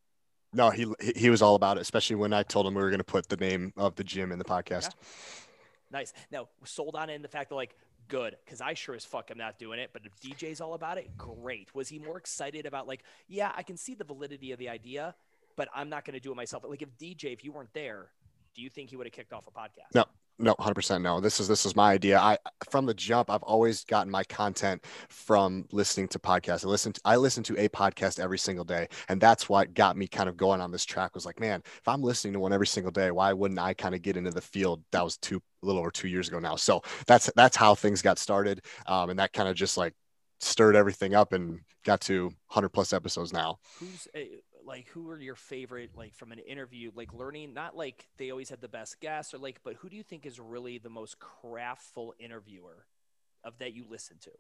[0.54, 3.00] No, he he- was all about it, especially when I told him we were going
[3.00, 4.92] to put the name of the gym in the podcast.
[5.92, 6.14] Nice.
[6.32, 7.76] Now, sold on it in the fact that like
[8.08, 9.90] good because I sure as fuck I'm not doing it.
[9.94, 11.74] But if DJ's all about it, great.
[11.76, 15.16] Was he more excited about like, yeah, I can see the validity of the idea,
[15.56, 16.64] but I'm not going to do it myself.
[16.68, 18.10] Like if DJ, if you weren't there,
[18.56, 19.94] do you think he would have kicked off a podcast?
[19.94, 20.06] No.
[20.40, 21.04] No, hundred percent.
[21.04, 22.18] No, this is this is my idea.
[22.18, 22.38] I
[22.72, 26.66] from the jump, I've always gotten my content from listening to podcasts.
[26.66, 29.96] I listen to I listen to a podcast every single day, and that's what got
[29.96, 31.14] me kind of going on this track.
[31.14, 33.94] Was like, man, if I'm listening to one every single day, why wouldn't I kind
[33.94, 34.84] of get into the field?
[34.92, 36.56] That was two a little over two years ago now.
[36.56, 39.94] So that's that's how things got started, um, and that kind of just like
[40.40, 43.60] stirred everything up and got to hundred plus episodes now.
[43.80, 44.08] Who's
[44.66, 48.50] like who are your favorite like from an interview like learning not like they always
[48.50, 51.18] had the best guests or like but who do you think is really the most
[51.20, 52.86] craftful interviewer
[53.44, 54.32] of that you listen to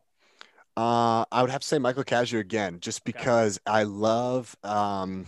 [0.75, 3.27] Uh, I would have to say Michael Cazayoux again, just Okay.
[3.27, 5.27] because I love, um,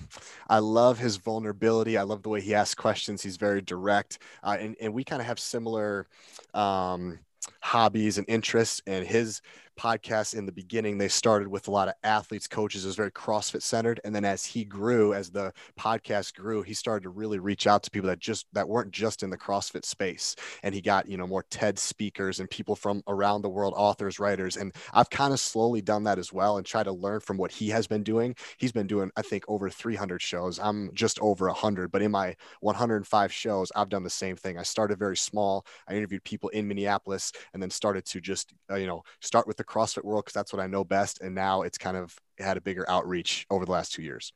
[0.50, 1.98] I love his vulnerability.
[1.98, 3.22] I love the way he asks questions.
[3.22, 6.08] He's very direct, uh, and and we kind of have similar
[6.56, 7.20] um,
[7.62, 8.82] hobbies and interests.
[8.88, 9.42] And his
[9.76, 12.84] podcast in the beginning, they started with a lot of athletes, coaches.
[12.84, 16.74] It was very CrossFit centered, and then as he grew, as the podcast grew, he
[16.74, 19.86] started to really reach out to people that just that weren't just in the CrossFit
[19.86, 20.36] space.
[20.64, 24.20] And he got you know more ted speakers and people from around the world authors
[24.20, 27.38] writers and i've kind of slowly done that as well and try to learn from
[27.38, 28.36] what he has been doing.
[28.58, 30.60] He's been doing i think over 300 shows.
[30.60, 34.58] I'm just over 100 but in my 105 shows i've done the same thing.
[34.58, 35.66] I started very small.
[35.88, 39.58] I interviewed people in minneapolis and then started to just uh, you know start with
[39.58, 42.58] the crossfit world because that's what i know best and now it's kind of had
[42.58, 44.34] a bigger outreach over the last two years.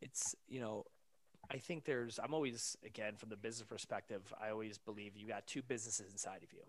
[0.00, 0.84] It's you know
[1.50, 5.46] i think there's i'm always again from the business perspective i always believe you got
[5.46, 6.62] two businesses inside of you.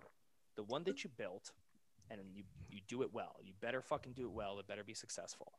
[0.56, 1.52] The one that you built
[2.10, 3.36] and you you do it well.
[3.42, 4.60] You better fucking do it well.
[4.60, 5.54] It better be successful.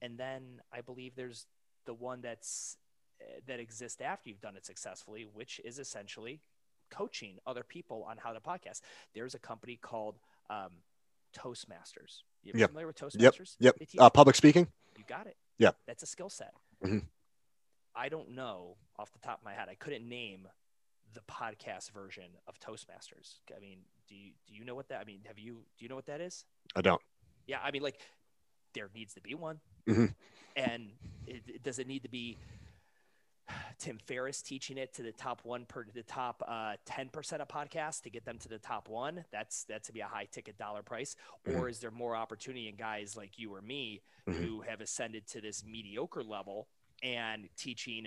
[0.00, 1.46] And then i believe there's
[1.86, 2.76] the one that's
[3.20, 6.40] uh, that exists after you've done it successfully which is essentially
[6.90, 8.82] coaching other people on how to podcast.
[9.14, 10.18] There's a company called
[10.50, 10.70] um,
[11.32, 12.70] toastmasters you Yep.
[12.70, 14.66] familiar with yep toastmasters yep teach uh, public speaking
[14.96, 15.36] you got it.
[15.58, 15.70] Yeah.
[15.86, 16.52] That's a skill set.
[16.84, 17.06] Mhm.
[17.94, 19.68] I don't know off the top of my head.
[19.68, 20.48] I couldn't name
[21.14, 23.38] the podcast version of Toastmasters.
[23.54, 25.00] I mean, do you do you know what that?
[25.00, 26.44] I mean, have you do you know what that is?
[26.76, 27.00] i don't
[27.46, 27.98] Yeah, I mean, like
[28.74, 30.14] there needs to be one, Mhm.
[30.56, 30.92] and
[31.26, 32.38] it, it- does it need to be
[33.78, 37.48] Tim Ferriss teaching it to the top one per the top uh, ten percent of
[37.48, 39.24] podcasts to get them to the top one?
[39.32, 42.76] That's that to be a high ticket dollar price, or is there more opportunity in
[42.76, 44.34] guys like you or me Mhm.
[44.34, 46.68] who have ascended to this mediocre level
[47.02, 48.06] and teaching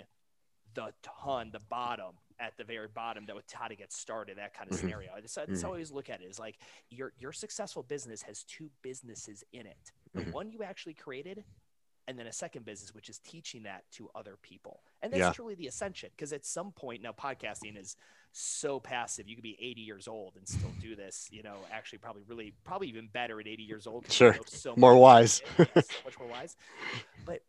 [0.73, 4.53] the ton, the bottom at the very bottom that would how to get started, that
[4.53, 4.79] kind of Mhm.
[4.81, 5.13] scenario.
[5.15, 5.63] That's, that's Mhm.
[5.63, 6.25] I always look at it.
[6.25, 6.57] is like
[6.89, 9.91] your your successful business has two businesses in it.
[10.13, 10.31] The Mhm.
[10.31, 11.45] one you actually created
[12.07, 14.81] and then a second business which is teaching that to other people.
[15.01, 15.31] And that's Yeah.
[15.31, 17.95] truly the ascension because at some point now podcasting is
[18.31, 19.27] so passive.
[19.27, 22.53] You could be 80 years old and still do this, you know, actually probably really
[22.63, 24.11] probably even better at 80 years old.
[24.11, 24.37] Sure.
[24.47, 25.41] so More wise.
[25.57, 26.55] Yeah, so much more wise.
[27.25, 27.41] But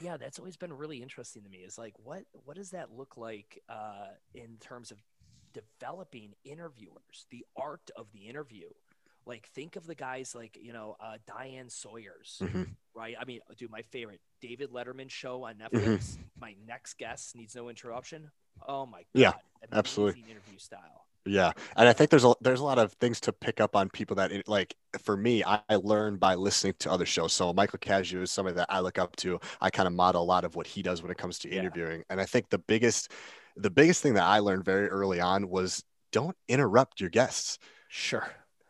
[0.00, 1.58] yeah, that's always been really interesting to me.
[1.58, 4.98] Is like, what what does that look like uh, in terms of
[5.54, 8.68] developing interviewers, the art of the interview?
[9.26, 12.68] Like, think of the guys like you know uh, Diane Sawyer's, Mhm.
[12.94, 13.16] right?
[13.20, 15.76] I mean, dude, my favorite David Letterman show on Mm-hmm.
[15.76, 16.18] Netflix.
[16.40, 18.30] My next guest needs no interruption.
[18.66, 20.24] Oh my god, Yeah, amazing absolutely.
[20.30, 21.06] interview style.
[21.28, 23.90] Yeah, and I think there's a there's a lot of things to pick up on
[23.90, 27.32] people that it- like for me, I, I learn by listening to other shows.
[27.32, 29.40] So Michael Cazayoux is somebody that I look up to.
[29.60, 31.58] I kind of model a lot of what he does when it comes to Yeah.
[31.60, 32.04] interviewing.
[32.10, 33.10] And I think the biggest
[33.56, 37.58] the biggest thing that I learned very early on was don't interrupt your guests.
[37.88, 38.28] Sure.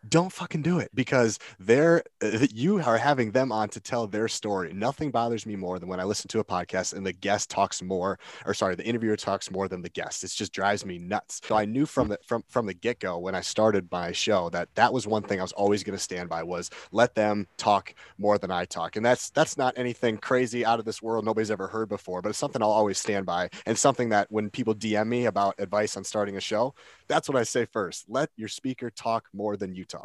[0.09, 4.29] Don't fucking do it because they're uh, you are having them on to tell their
[4.29, 4.73] story.
[4.73, 7.83] Nothing bothers me more than when I listen to a podcast and the guest talks
[7.83, 10.23] more, or sorry, the interviewer talks more than the guest.
[10.23, 11.41] It just drives me nuts.
[11.45, 14.51] So I knew from the from from the get go when I started my show
[14.51, 17.47] that that was one thing I was always going to stand by was let them
[17.57, 21.25] talk more than I talk, and that's that's not anything crazy out of this world
[21.25, 24.51] nobody's ever heard before, but it's something I'll always stand by, and something that when
[24.51, 26.75] people DM me about advice on starting a show,
[27.09, 28.05] that's what I say first.
[28.09, 29.96] Let your speaker talk more than you talk.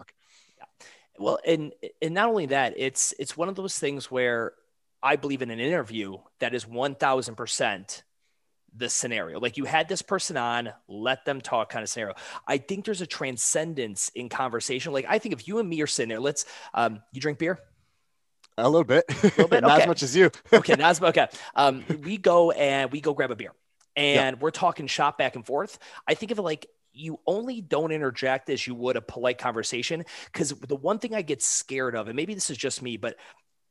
[1.18, 4.54] Well, and and not only that, it's it's one of those things where
[5.04, 8.04] I believe in an interview that is one thousand percent
[8.76, 9.40] the scenario.
[9.40, 12.16] Like you had this person on, let them talk kind of scenario.
[12.48, 14.94] I think there's a transcendence in conversation.
[14.94, 17.60] Like I think if you and me are sitting there, let's um you drink beer?
[18.58, 19.64] A little bit, A little bit?
[19.66, 19.84] not Okay.
[19.84, 20.30] as much as you.
[20.54, 21.18] Okay, not as much.
[21.18, 21.28] okay.
[21.56, 23.54] Um we go and we go grab a beer
[23.96, 25.80] and we're talking shop back and forth.
[26.08, 30.06] I think of it like you only don't interject as you would a polite conversation
[30.26, 33.16] because the one thing I get scared of, and maybe this is just me, but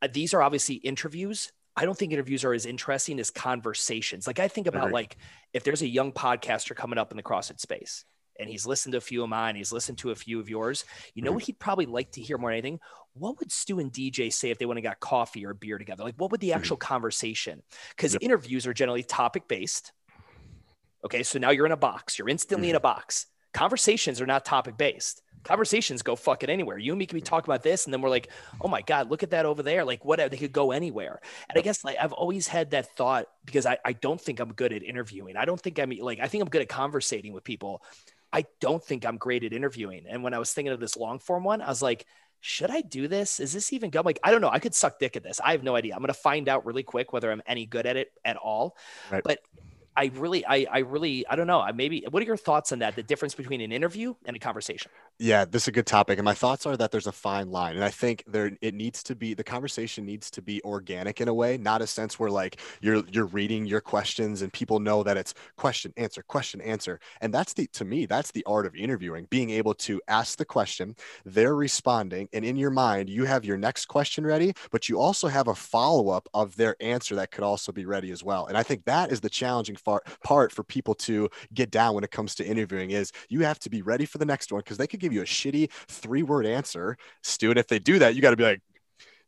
[0.03, 1.53] uh, these are obviously interviews.
[1.77, 4.27] I don't think interviews are as interesting as conversations.
[4.27, 4.93] Like I think about Agreed.
[4.93, 5.17] like
[5.53, 8.05] if there's a young podcaster coming up in the CrossFit space
[8.39, 10.85] and he's listened to a few of mine, he's listened to a few of yours.
[11.15, 12.81] You know what he'd probably like to hear more than anything?
[13.15, 16.05] What would Stu and DJ say if they went and got coffee or beer together?
[16.05, 17.63] Like what would the actual conversation?
[17.91, 18.23] Because Yep.
[18.23, 19.93] interviews are generally topic based.
[21.05, 22.19] Okay, so now you're in a box.
[22.19, 22.79] You're instantly in mm-hmm.
[22.79, 23.27] a box.
[23.53, 25.23] Conversations are not topic based.
[25.43, 26.77] Conversations go fucking anywhere.
[26.77, 28.29] You and me can be talking about this, and then we're like,
[28.61, 30.29] "Oh my god, look at that over there!" Like, whatever.
[30.29, 31.21] They could go anywhere.
[31.49, 34.53] And I guess like I've always had that thought because I, I don't think I'm
[34.53, 35.39] good at interviewing.
[35.39, 37.83] I don't think I'm like I think I'm good at conversating with people.
[38.33, 40.05] I don't think I'm great at interviewing.
[40.09, 42.07] And when I was thinking of this long form one, I was like,
[42.41, 43.41] should I do this?
[43.41, 44.01] Is this even good?
[44.01, 44.51] I'm like, I don't know.
[44.51, 45.41] I could suck dick at this.
[45.41, 45.95] I have no idea.
[45.95, 48.77] I'm going to find out really quick whether I'm any good at it at all.
[49.11, 49.23] Right.
[49.25, 49.41] But
[49.96, 51.61] I really, I, I really, I don't know.
[51.61, 52.96] I maybe, what are your thoughts on that?
[52.96, 54.90] The difference between an interview and a conversation?
[55.18, 56.18] Yeah, this is a good topic.
[56.18, 57.74] And my thoughts are that there's a fine line.
[57.74, 61.29] And I think there it needs to be the conversation needs to be organic in
[61.29, 65.03] a way, not a sense where like you're you're reading your questions and people know
[65.03, 67.00] that it's question, answer, question, answer.
[67.20, 70.44] And that's the to me, that's the art of interviewing, being able to ask the
[70.44, 74.98] question, they're responding, and in your mind, you have your next question ready, but you
[74.98, 78.46] also have a follow-up of their answer that could also be ready as well.
[78.46, 82.05] And I think that is the challenging far, part for people to get down when
[82.05, 84.77] it comes to interviewing is you have to be ready for the next one because
[84.77, 87.51] they could give you a shitty three word answer, Stu.
[87.51, 88.61] And if they do that, you got to be like,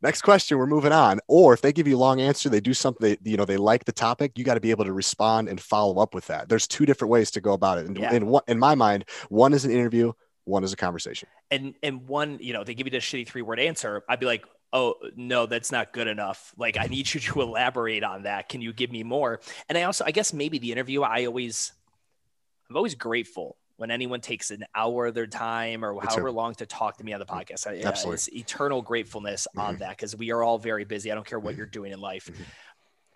[0.03, 1.21] next question, we're moving on.
[1.29, 3.57] Or if they give you a long answer, they do something, they, you know, they
[3.57, 6.49] like the topic, you got to be able to respond and follow up with that.
[6.49, 7.87] There's two different ways to go about it.
[7.87, 8.13] And Yeah.
[8.13, 10.13] in, in my mind, one is an interview,
[10.45, 11.29] one is a conversation.
[11.51, 14.03] And, and one, you know, they give you this shitty three word answer.
[14.09, 16.53] I'd be like, oh no that's not good enough.
[16.57, 18.49] Like i need you to elaborate on that.
[18.49, 19.41] Can you give me more?
[19.69, 21.73] And i also i guess maybe the interview i always
[22.69, 26.67] i'm always grateful when anyone takes an hour of their time or however long to
[26.67, 27.37] talk to me on the mm-hmm.
[27.37, 27.67] podcast.
[27.67, 28.15] I, Absolutely.
[28.15, 29.79] it's eternal gratefulness on mm-hmm.
[29.81, 31.11] that because we are all very busy.
[31.11, 31.59] I don't care what mm-hmm.
[31.59, 32.31] you're doing in life.
[32.31, 32.45] Mhm.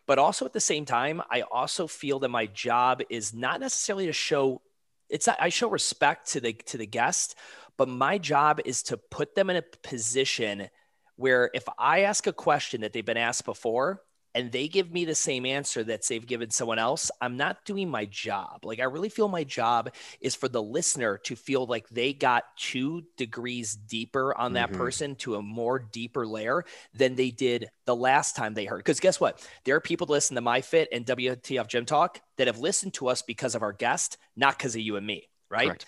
[0.06, 4.06] but also at the same time i also feel that my job is not necessarily
[4.06, 4.60] to show
[5.08, 7.36] it's not, i show respect to the to the guest
[7.76, 10.68] but my job is to put them in a position
[11.16, 14.02] where if I ask a question that they've been asked before
[14.34, 17.88] and they give me the same answer that they've given someone else, I'm not doing
[17.88, 18.64] my job.
[18.64, 22.44] Like I really feel my job is for the listener to feel like they got
[22.58, 24.76] two degrees deeper on that Mhm.
[24.76, 28.78] person to a more deeper layer than they did the last time they heard.
[28.78, 29.42] Because guess what?
[29.64, 32.92] There are people that listen to my fit and WTF Gym Talk that have listened
[32.94, 35.68] to us because of our guest, not because of you and me, right?
[35.68, 35.86] Correct.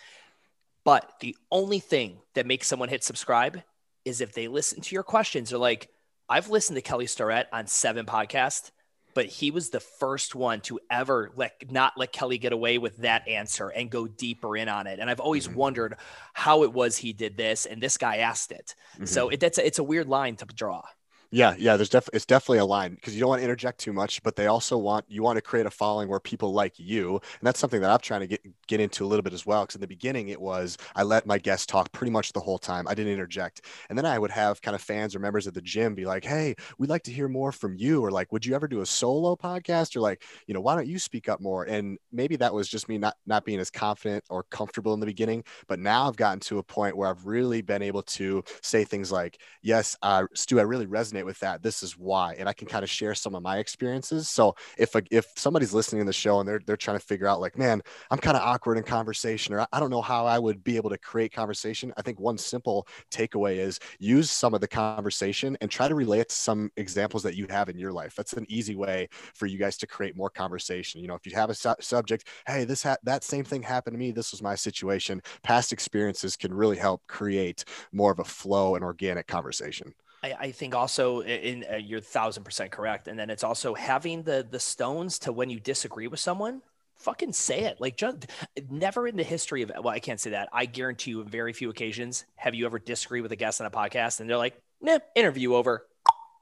[0.84, 3.62] But the only thing that makes someone hit subscribe
[4.08, 5.50] is if they listen to your questions.
[5.50, 5.88] They're like,
[6.28, 8.70] I've listened to Kelly Starrett on seven podcasts,
[9.14, 12.98] but he was the first one to ever let not let Kelly get away with
[12.98, 14.98] that answer and go deeper in on it.
[14.98, 15.54] And I've always Mhm.
[15.54, 15.96] wondered
[16.34, 18.74] how it was he did this, and this guy asked it.
[19.04, 20.82] So it, that's a, it's a weird line to draw.
[21.30, 21.76] Yeah, yeah.
[21.76, 24.34] There's definitely it's definitely a line because you don't want to interject too much, but
[24.34, 27.60] they also want you want to create a following where people like you, and that's
[27.60, 29.62] something that I'm trying to get get into a little bit as well.
[29.64, 32.56] Because in the beginning, it was I let my guests talk pretty much the whole
[32.58, 32.88] time.
[32.88, 33.60] I didn't interject,
[33.90, 36.24] and then I would have kind of fans or members of the gym be like,
[36.24, 38.86] "Hey, we'd like to hear more from you," or like, "Would you ever do a
[38.86, 41.64] solo podcast?" or like, you know, why don't you speak up more?
[41.64, 45.06] And maybe that was just me not not being as confident or comfortable in the
[45.06, 48.84] beginning, but now I've gotten to a point where I've really been able to say
[48.84, 51.62] things like, "Yes, uh, Stu, I really resonate with that.
[51.62, 54.28] This is why," and I can kind of share some of my experiences.
[54.28, 57.40] So if if somebody's listening to the show and they're they're trying to figure out
[57.40, 60.62] like, man, I'm kind of awkward in conversation, or I don't know how I would
[60.64, 64.68] be able to create conversation, I think one simple takeaway is use some of the
[64.68, 68.14] conversation and try to relate it to some examples that you have in your life.
[68.16, 71.00] That's an easy way for you guys to create more conversation.
[71.00, 73.94] You know, if you have a su- subject, hey, this ha- that same thing happened
[73.94, 74.10] to me.
[74.12, 75.22] This was my situation.
[75.42, 79.92] Past experiences can really help create more of a flow and organic conversation.
[80.22, 83.74] I, I think also in, in uh, you're thousand percent correct, and then it's also
[83.74, 86.62] having the the stones to when you disagree with someone,
[86.96, 87.80] fucking say it.
[87.80, 88.26] Like just
[88.70, 90.48] never in the history of well, I can't say that.
[90.52, 93.66] I guarantee you, in very few occasions, have you ever disagreed with a guest on
[93.66, 95.86] a podcast and they're like, "Nah, interview over."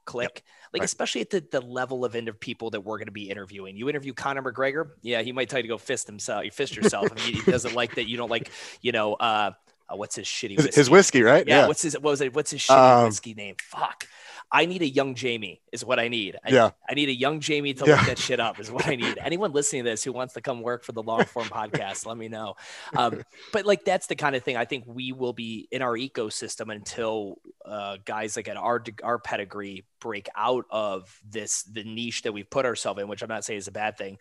[0.05, 0.45] Click.
[0.73, 0.85] Like Right.
[0.85, 3.77] especially at the, the level of end of people that we're going to be interviewing.
[3.77, 6.45] You interview Conor McGregor, yeah, he might tell you to go fist himself.
[6.45, 7.11] You fist yourself.
[7.11, 8.09] if he, he doesn't like that.
[8.09, 9.51] You don't like, you know, uh,
[9.89, 11.47] uh, what's his shitty His, his whiskey, right?
[11.47, 12.35] yeah, What's his what was it?
[12.35, 13.57] What's his shitty Um, whiskey name?
[13.61, 14.07] Fuck.
[14.51, 16.37] I need a young Jamie is what I need.
[16.45, 16.71] I, Yeah.
[16.89, 17.97] I need a young Jamie to Yeah.
[17.97, 19.19] look that shit up is what I need.
[19.21, 22.17] Anyone listening to this who wants to come work for the long form podcast, let
[22.17, 22.55] me know.
[22.97, 25.95] Um, but like that's the kind of thing I think we will be in our
[25.95, 32.23] ecosystem until uh, guys like at our our pedigree break out of this the niche
[32.23, 34.19] that we've put ourselves in, which I'm not saying is a bad thing.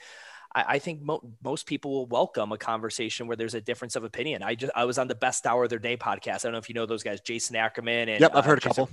[0.57, 4.41] I, think mo- most people will welcome a conversation where there's a difference of opinion.
[4.41, 6.35] I just I was on the Best Hour of Their Day podcast.
[6.35, 8.57] I don't know if you know those guys, Jason Ackerman and Yep, I've uh, heard
[8.59, 8.89] a couple.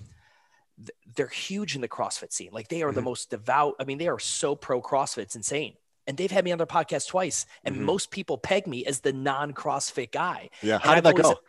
[1.16, 2.50] They're huge in the CrossFit scene.
[2.52, 3.04] Like they are the Mhm.
[3.04, 3.74] most devout.
[3.78, 5.22] I mean, they are so pro CrossFit.
[5.22, 5.76] It's insane.
[6.06, 7.46] And they've had me on their podcast twice.
[7.64, 7.80] And Mhm.
[7.80, 10.50] most people peg me as the non CrossFit guy.
[10.62, 10.78] Yeah.
[10.78, 11.40] How did that go?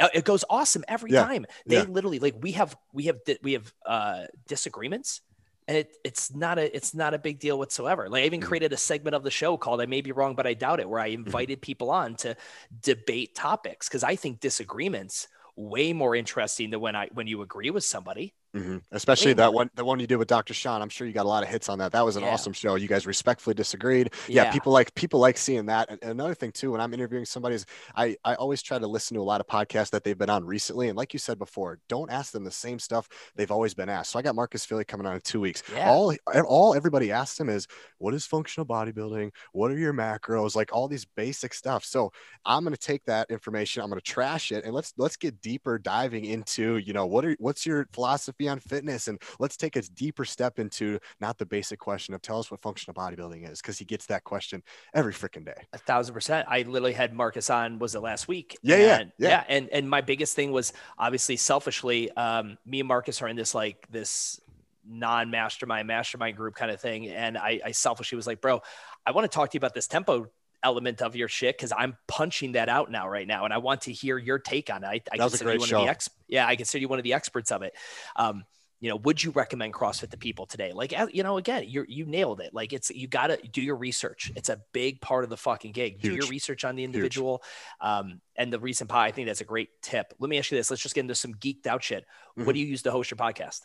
[0.00, 1.46] Uh, It goes awesome every Yeah, time.
[1.66, 1.82] They yeah.
[1.84, 5.20] literally like we have we have we have uh disagreements
[5.68, 8.08] and it, it's not a it's not a big deal whatsoever.
[8.08, 8.44] Like I even Mhm.
[8.46, 10.88] created a segment of the show called I may be wrong but I doubt it
[10.88, 12.36] where I invited people on to
[12.80, 17.70] debate topics because I think disagreements way more interesting than when I when you agree
[17.70, 18.34] with somebody.
[18.54, 18.78] Mm-hmm.
[18.90, 20.54] Especially that one, the one you did with Dr.
[20.54, 20.82] Sean.
[20.82, 21.92] I'm sure you got a lot of hits on that.
[21.92, 22.30] That was an Yeah.
[22.30, 22.74] awesome show.
[22.74, 24.12] You guys respectfully disagreed.
[24.26, 24.52] Yeah, Yeah.
[24.52, 25.88] people like people like seeing that.
[25.88, 29.14] And another thing too, when I'm interviewing somebody, is I I always try to listen
[29.14, 30.88] to a lot of podcasts that they've been on recently.
[30.88, 34.10] And like you said before, don't ask them the same stuff they've always been asked.
[34.10, 35.62] So I got Marcus Filly coming on in two weeks.
[35.76, 36.14] All
[36.48, 39.30] all everybody asks him is, what is functional bodybuilding?
[39.52, 40.56] What are your macros?
[40.56, 41.84] Like all these basic stuff.
[41.84, 42.10] So
[42.44, 46.24] I'm gonna take that information, I'm gonna trash it, and let's let's get deeper diving
[46.24, 50.24] into, you know, what are what's your philosophy on fitness and let's take a deeper
[50.24, 53.84] step into not the basic question of tell us what functional bodybuilding is because he
[53.84, 54.62] gets that question
[54.94, 55.54] every freaking day.
[55.72, 56.46] A thousand percent.
[56.48, 57.78] I literally had Marcus on.
[57.78, 58.56] Was it last week?
[58.62, 59.44] Yeah, yeah, And- yeah.
[59.48, 63.54] And and my biggest thing was obviously selfishly, um, me and Marcus are in this
[63.54, 64.40] like this
[64.88, 68.62] non-mastermind mastermind group kind of thing, and I, I selfishly was like, bro,
[69.06, 70.28] I want to talk to you about this tempo
[70.62, 73.82] element of your shit because I'm punching that out now right now, and I want
[73.82, 74.86] to hear your take on it.
[74.86, 75.78] I, I That was a consider great you one show.
[75.78, 77.74] of the ex- yeah, I consider you one of the experts of it.
[78.16, 78.44] Um,
[78.82, 80.72] you know, would you recommend CrossFit to people today?
[80.72, 82.54] Like, you know, again, you you nailed it.
[82.54, 84.32] Like, it's you got to do your research.
[84.36, 86.00] It's a big part of the fucking gig.
[86.00, 87.42] Do your research on the individual.
[87.82, 90.14] Um, and the recent pod, I think that's a great tip.
[90.18, 90.70] Let me ask you this.
[90.70, 92.04] Let's just get into some geeked out shit.
[92.04, 92.46] Mm-hmm.
[92.46, 93.60] What do you use to host your podcast?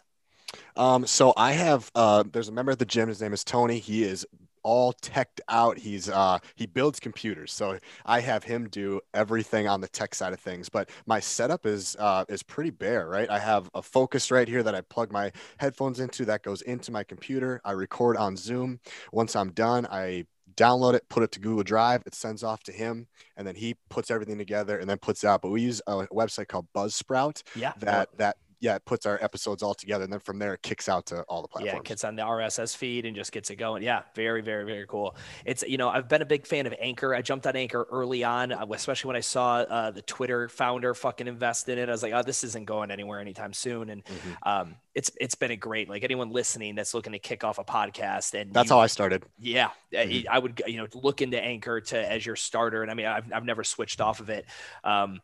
[0.76, 3.08] Um, so I have uh, there's a member at the gym.
[3.08, 3.80] His name is Tony.
[3.80, 4.26] He is
[4.66, 5.78] all teched out.
[5.78, 7.54] He's uh, he builds computers.
[7.54, 10.68] So I have him do everything on the tech side of things.
[10.68, 13.30] But my setup is uh, is pretty bare, right?
[13.30, 16.26] I have a Focusrite here that I plug my headphones into.
[16.26, 17.62] That goes into my computer.
[17.64, 18.80] I record on Zoom.
[19.14, 20.26] Once I'm done, I
[20.58, 22.02] download it, put it to Google Drive.
[22.06, 23.08] It sends off to him,
[23.38, 25.42] and then he puts everything together and then puts it out.
[25.42, 27.74] But we use a website called Buzzsprout Yeah.
[27.80, 30.88] that that yeah it puts our episodes all together and then from there it kicks
[30.90, 31.74] out to all the platforms.
[31.74, 33.84] Yeah, it gets on the RSS feed and just gets it going.
[33.84, 35.16] Yeah, very, very, very cool.
[35.46, 37.14] It's you know I've been a big fan of Anchor.
[37.16, 40.94] I jumped on Anchor early on, uh, especially when I saw uh, the Twitter founder
[40.94, 41.90] fucking invest in it.
[41.90, 43.90] I was like, oh, this isn't going anywhere anytime soon.
[43.90, 44.38] And Mhm.
[44.44, 47.64] um, it's it's been a great like anyone listening that's looking to kick off a
[47.66, 50.26] podcast and that's you- how i started Yeah, Mhm.
[50.30, 53.32] I would you know look into Anchor to as your starter, and I mean I've
[53.34, 54.46] I've never switched off of it.
[54.84, 55.22] Um,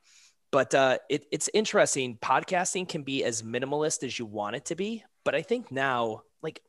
[0.52, 2.18] but uh, it, it's interesting.
[2.22, 6.24] Podcasting can be as minimalist as you want it to be, but I think now,
[6.42, 6.62] like,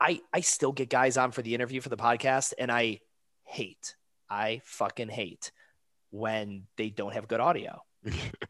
[0.00, 3.00] I I still get guys on for the interview for the podcast, and I
[3.44, 3.94] hate,
[4.28, 5.52] I fucking hate
[6.10, 7.82] when they don't have good audio.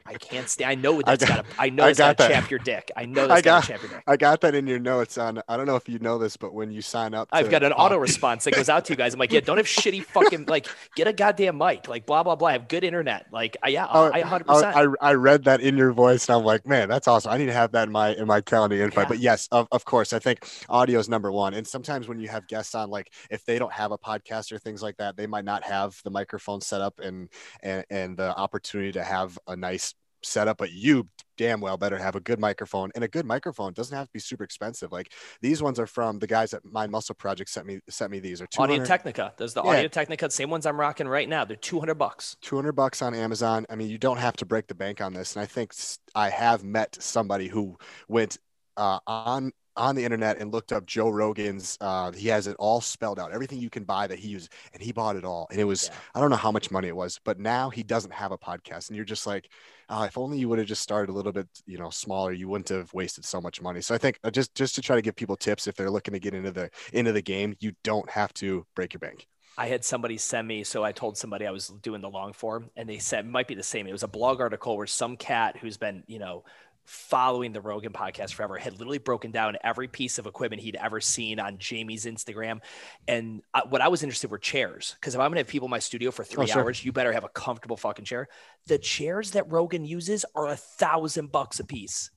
[0.06, 0.70] I can't stand.
[0.70, 1.60] I know I that's got- got to.
[1.60, 2.40] I know I that's got got to that.
[2.42, 2.90] chap your dick.
[2.96, 4.02] I know I that's got got- to chap your dick.
[4.06, 6.52] i got that in your notes on i don't know if you know this but
[6.54, 8.96] when you sign up I've got an pod- auto response that goes out to you
[8.96, 9.14] guys.
[9.14, 12.36] I'm like, yeah, don't have shitty fucking like get a goddamn mic, like blah blah
[12.36, 12.48] blah.
[12.48, 14.44] I have good internet, like I, yeah, Oh, I 100.
[14.48, 17.32] I, oh, I, I read that in your voice and I'm like, man, that's awesome.
[17.32, 19.04] I need to have that in my in my calendar invite.
[19.04, 19.08] Yeah.
[19.08, 21.54] But yes, of, of course, I think audio is number one.
[21.54, 24.58] And sometimes when you have guests on, like if they don't have a podcast or
[24.58, 27.28] things like that, they might not have the microphone set up and
[27.62, 30.58] and, and the opportunity to have a nice setup.
[30.58, 32.90] But you damn well better have a good microphone.
[32.94, 34.92] And a good microphone doesn't have to be super expensive.
[34.92, 38.18] Like these ones are from the guys at Mind Muscle Project sent me sent me
[38.18, 39.34] these are Audio Technica.
[39.36, 39.70] There's the Yeah.
[39.70, 41.44] Audio Technica, same ones I'm rocking right now.
[41.44, 42.36] They're 200 bucks.
[42.42, 43.66] 200 bucks on Amazon.
[43.70, 45.36] I mean, you don't have to break the bank on this.
[45.36, 45.72] And I think
[46.14, 47.76] I have met somebody who
[48.08, 48.38] went
[48.76, 51.76] uh, on on the internet and looked up Joe Rogan's.
[51.80, 54.82] Uh, he has it all spelled out, everything you can buy that he used, and
[54.82, 55.46] he bought it all.
[55.50, 55.94] And it was Yeah.
[56.14, 58.88] I don't know how much money it was, but now he doesn't have a podcast,
[58.88, 59.48] and you're just like,
[59.88, 62.48] oh, if only you would have just started a little bit, you know, smaller, you
[62.48, 63.80] wouldn't have wasted so much money.
[63.80, 66.12] So I think uh, just just to try to give people tips if they're looking
[66.14, 69.26] to get into the into the game, you don't have to break your bank.
[69.58, 72.70] I had somebody send me, so I told somebody I was doing the long form,
[72.76, 73.86] and they said it might be the same.
[73.86, 76.44] It was a blog article where some cat who's been, you know,
[76.86, 81.00] following the Rogan podcast forever had literally broken down every piece of equipment he'd ever
[81.00, 82.60] seen on Jamie's Instagram.
[83.06, 85.70] And I, what I was interested were chairs, because if I'm gonna have people in
[85.70, 86.62] my studio for three Oh, sure.
[86.62, 88.28] hours, you better have a comfortable fucking chair.
[88.66, 92.10] The chairs that Rogan uses are a thousand bucks a piece.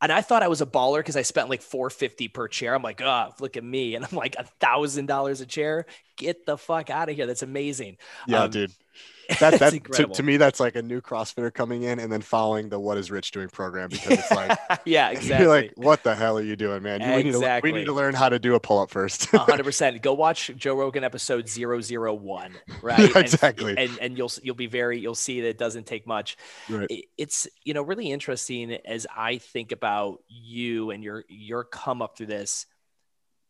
[0.00, 2.74] And I thought I was a baller because I spent like 450 per chair.
[2.74, 3.94] I'm like, oh, look at me.
[3.94, 5.86] And I'm like a thousand dollars a chair.
[6.16, 7.26] Get the fuck out of here.
[7.26, 7.98] That's amazing.
[8.26, 8.72] Yeah, Um, dude.
[9.40, 12.68] That that to, to me that's like a new CrossFitter coming in and then following
[12.68, 15.38] the What is Rich doing program because it's like yeah, exactly.
[15.46, 17.00] you're like, what the hell are you doing, man?
[17.00, 19.26] You, we, need to, we need to learn how to do a pull up first.
[19.26, 20.02] hundred percent.
[20.02, 22.98] Go watch Joe Rogan episode 001, right?
[22.98, 23.74] Yeah, And- exactly.
[23.78, 26.36] And, and you'll you'll be very you'll see that it doesn't take much.
[26.68, 26.88] Right.
[26.90, 32.02] It- It's you know really interesting as I think about you and your your come
[32.02, 32.66] up through this.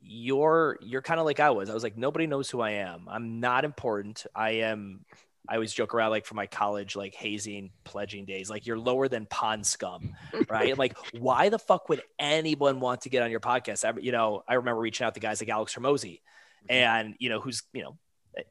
[0.00, 1.70] You're you're kind of like I was.
[1.70, 3.06] I was like nobody knows who I am.
[3.08, 4.26] I'm not important.
[4.34, 5.04] I am.
[5.48, 8.48] I always joke around like for my college like hazing pledging days.
[8.48, 10.14] Like you're lower than pond scum,
[10.48, 10.76] right?
[10.78, 13.84] like why the fuck would anyone want to get on your podcast?
[13.84, 16.70] I, you know, I remember reaching out to guys like Alex Hormozi, mm-hmm.
[16.70, 17.98] and you know who's you know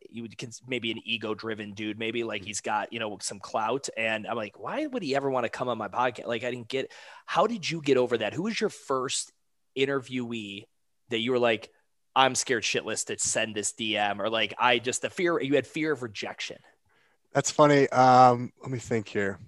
[0.09, 0.35] you would
[0.67, 3.87] maybe an ego driven dude, maybe like he's got, you know, some clout.
[3.97, 6.27] And I'm like, why would he ever want to come on my podcast?
[6.27, 6.91] Like, I didn't get,
[7.25, 8.33] how did you get over that?
[8.33, 9.31] Who was your first
[9.77, 10.65] interviewee
[11.09, 11.69] that you were like,
[12.15, 15.65] I'm scared shitless to send this DM or like, I just, the fear, you had
[15.65, 16.57] fear of rejection.
[17.33, 17.87] That's funny.
[17.89, 19.39] Um, let me think here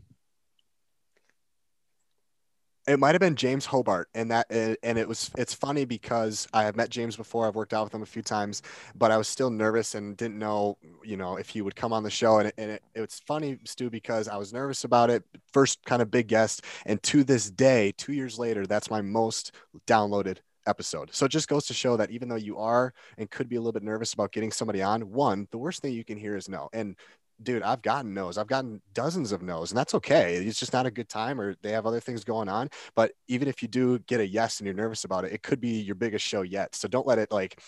[2.86, 6.64] it might have been James Hobart, and that and it was it's funny because I
[6.64, 7.48] have met James before.
[7.48, 8.62] I've worked out with him a few times,
[8.96, 12.04] but I was still nervous and didn't know, you know, if he would come on
[12.04, 12.40] the show.
[12.40, 15.24] And, it, and it, it's funny, Stu, because I was nervous about it.
[15.54, 19.54] First, kind of big guest, and to this day, two years later, that's my most
[19.88, 21.14] downloaded episode.
[21.14, 23.60] So it just goes to show that even though you are and could be a
[23.60, 26.50] little bit nervous about getting somebody on, one, the worst thing you can hear is
[26.50, 26.70] no.
[26.74, 26.96] And
[27.42, 28.38] dude, I've gotten no's.
[28.38, 30.36] I've gotten dozens of no's, and that's okay.
[30.36, 32.70] It's just not a good time, or they have other things going on.
[32.96, 35.60] But even if you do get a yes and you're nervous about it, it could
[35.60, 36.76] be your biggest show yet.
[36.76, 37.60] So don't let it like,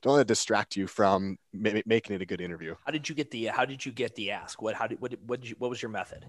[0.00, 2.74] don't let it distract you from ma- making it a good interview.
[2.84, 4.60] How did you get the How did you get the ask?
[4.60, 6.26] What How did what what did you, what was your method?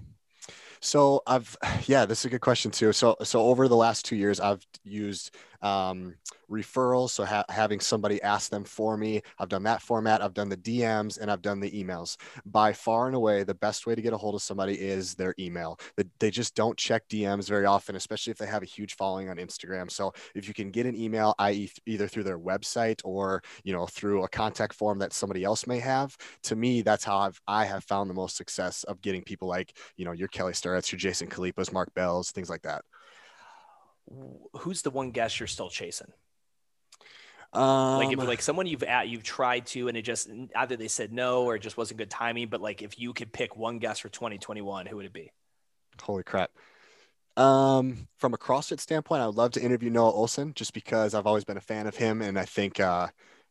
[0.80, 2.94] So I've yeah, this is a good question too.
[2.94, 6.16] So so over the last two years, I've used um,
[6.54, 7.10] referrals.
[7.10, 10.22] So ha- having somebody ask them for me, I've done that format.
[10.22, 12.18] I've done the DMs and I've done the emails.
[12.46, 15.34] By far and away, the best way to get a hold of somebody is their
[15.40, 15.80] email.
[16.20, 19.38] They just don't check DMs very often, especially if they have a huge following on
[19.38, 19.90] Instagram.
[19.92, 23.86] So if you can get an email, i.e., either through their website or you know
[23.86, 27.66] through a contact form that somebody else may have, to me, that's how I've I
[27.66, 31.00] have found the most success of getting people like you know your Kelly Starrett's, your
[31.00, 32.84] Jason Khalipas, Mark Bells, things like that
[34.58, 36.12] who's the one guest you're still chasing?
[37.54, 40.88] Um, like if like someone you've at you've tried to and it just either they
[40.88, 42.48] said no or it just wasn't good timing.
[42.48, 45.32] But like if you could pick one guest for 2021, who would it be?
[46.02, 46.52] Holy crap!
[47.38, 51.28] Um, from a CrossFit standpoint, I would love to interview Noah Ohlsen just because I've
[51.28, 53.08] always been a fan of him, and I think uh,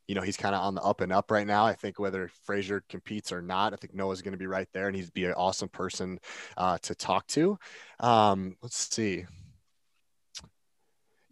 [0.09, 1.65] you know he's kind of on the up and up right now.
[1.65, 4.89] I think whether Fraser competes or not, I think Noah's going to be right there,
[4.89, 6.19] and he'd be an awesome person
[6.57, 7.59] uh, to talk to.
[8.01, 9.27] Um, let's see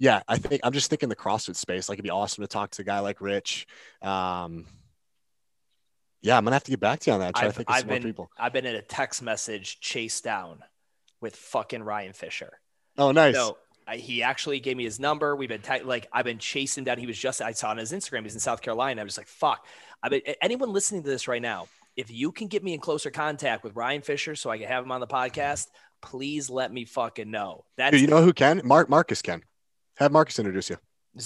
[0.01, 1.88] yeah, I think I'm just thinking the CrossFit space.
[1.88, 3.66] Like it'd be awesome to talk to a guy like Rich.
[4.03, 4.66] Um,
[6.22, 7.34] yeah, I'm gonna have to get back to you on that.
[7.34, 8.30] Try I've, to think of I've some been, more people.
[8.38, 10.64] I've been in a text message chase down
[11.20, 12.59] with fucking Ryan Fisher.
[12.96, 13.34] Oh, nice.
[13.34, 15.36] So I, he actually gave me his number.
[15.36, 16.98] We've been like, I've been chasing down.
[16.98, 19.03] He was just, I saw on his Instagram, he's in South Carolina.
[19.03, 19.66] I was like, fuck.
[20.03, 23.11] I mean, anyone listening to this right now, if you can get me in closer
[23.11, 25.66] contact with Ryan Fisher so I can have him on the podcast,
[26.01, 27.64] please let me fucking know.
[27.76, 28.62] That's Dude, you know who can?
[28.64, 29.42] Mark Marcus can.
[30.01, 30.78] Have Marcus introduce you.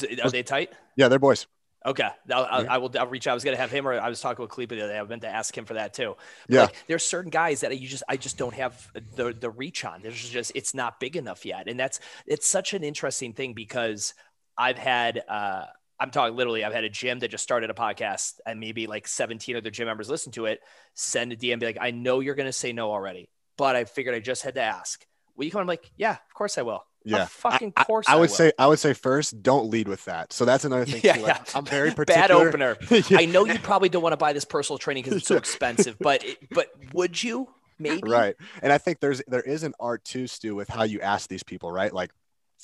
[0.02, 0.72] It, are they tight?
[0.96, 1.46] Yeah, they're boys.
[1.86, 2.90] Okay, I'll, I'll, I will.
[2.98, 3.32] I'll reach out.
[3.32, 4.98] I was gonna have him, or I was talking with Khalipa the other day.
[4.98, 6.16] I meant to ask him for that too.
[6.48, 9.50] But yeah, like, there's certain guys that you just, I just don't have the the
[9.50, 10.00] reach on.
[10.00, 14.14] There's just, it's not big enough yet, and that's it's such an interesting thing because
[14.56, 15.66] I've had, uh,
[16.00, 19.06] I'm talking literally, I've had a gym that just started a podcast, and maybe like
[19.06, 20.60] 17 other gym members listen to it.
[20.94, 24.14] Send a DM, be like, I know you're gonna say no already, but I figured
[24.14, 25.04] I just had to ask.
[25.36, 25.60] Will you come?
[25.60, 26.82] I'm like, yeah, of course I will.
[27.05, 28.09] Yeah, fucking course.
[28.09, 28.36] I, I, I would will.
[28.36, 30.32] say I would say first, don't lead with that.
[30.32, 31.00] So that's another thing.
[31.05, 31.22] Yeah, too.
[31.22, 31.44] yeah.
[31.55, 32.28] I'm very particular.
[32.28, 32.76] Bad opener.
[32.90, 33.18] yeah.
[33.18, 35.96] I know you probably don't want to buy this personal training because it's so expensive,
[35.98, 37.48] but but would you?
[37.78, 38.09] Maybe.
[38.09, 38.36] Right.
[38.62, 41.42] And I think there's there is an art too, Stu, with how you ask these
[41.42, 41.92] people, right?
[41.92, 42.11] Like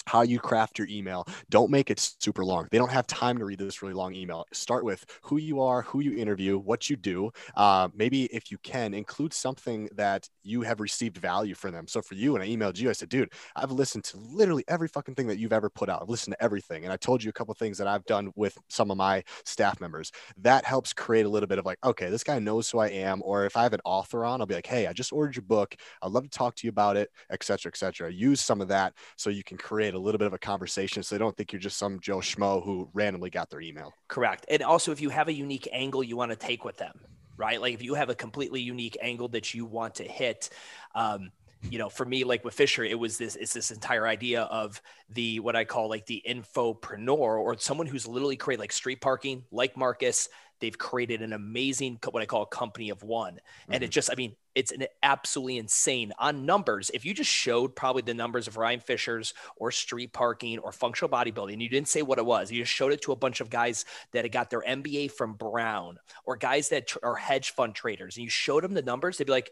[0.07, 1.26] how you craft your email.
[1.51, 2.66] Don't make it super long.
[2.70, 4.47] They don't have time to read this really long email.
[4.53, 7.30] Start with who you are, who you interview, what you do.
[7.55, 11.86] Uh, maybe if you can include something that you have received value from them.
[11.86, 14.88] So for you, and I emailed you, I said, dude, I've listened to literally every
[14.88, 16.03] fucking thing that you've ever put out.
[16.03, 16.84] I've listened to everything.
[16.84, 19.80] And I told you a couple things that I've done with some of my staff
[19.80, 20.11] members.
[20.38, 23.20] That helps create a little bit of like, okay, this guy knows who I am.
[23.24, 25.43] Or if I have an author on, I'll be like, hey, I just ordered your
[25.43, 25.76] book.
[26.03, 28.11] I'd love to talk to you about it, et cetera, et cetera.
[28.11, 31.14] Use some of that so you can create a little bit of a conversation so
[31.14, 33.93] they don't think you're just some Joe Schmo who randomly got their email.
[34.09, 34.45] Correct.
[34.49, 36.93] And also, if you have a unique angle you want to take with them,
[37.37, 37.61] right?
[37.61, 40.51] Like if you have a completely unique angle that you want to hit,
[40.95, 41.31] um,
[41.68, 44.80] you know, for me, like with Fisher, it was this, it's this entire idea of
[45.11, 49.44] the, what I call like the infopreneur or someone who's literally created like street parking,
[49.50, 50.28] like Marcus,
[50.61, 53.34] they've created an amazing, what I call a company of one.
[53.34, 53.72] Mm-hmm.
[53.74, 56.90] And it just, I mean, it's an absolutely insane on numbers.
[56.92, 61.11] If you just showed probably the numbers of Ryan Fisher's or street parking or functional
[61.11, 62.50] bodybuilding, you didn't say what it was.
[62.50, 65.34] You just showed it to a bunch of guys that had got their MBA from
[65.34, 69.26] Brown or guys that are hedge fund traders, and you showed them the numbers, they'd
[69.26, 69.50] be like,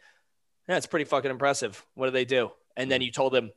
[0.68, 1.84] "Yeah, it's pretty fucking impressive.
[1.94, 3.50] What do they do?" And then you told them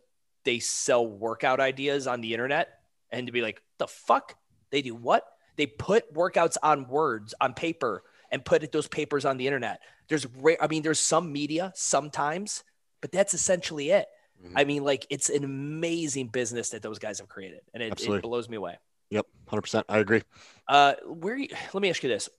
[0.44, 2.70] they sell workout ideas on the internet,
[3.12, 4.36] and to be like, "The fuck?
[4.72, 5.26] They do what?"
[5.58, 9.82] They put workouts on words on paper and put those papers on the internet.
[10.08, 12.64] There's, rare, I mean, there's some media sometimes,
[13.02, 14.08] but that's essentially it.
[14.44, 14.58] Mm-hmm.
[14.58, 18.22] I mean, like it's an amazing business that those guys have created, and it, it
[18.22, 18.78] blows me away.
[19.12, 19.86] Yep, hundred percent.
[19.88, 20.24] I agree.
[20.68, 21.38] Uh, where?
[21.38, 22.30] Let me ask you this: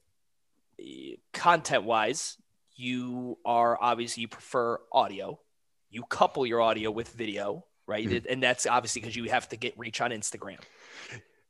[1.32, 2.38] content wise,
[2.76, 5.38] you are obviously you prefer audio.
[5.90, 8.06] You couple your audio with video, right?
[8.08, 8.26] Mhm.
[8.28, 10.58] And that's obviously because you have to get reach on Instagram.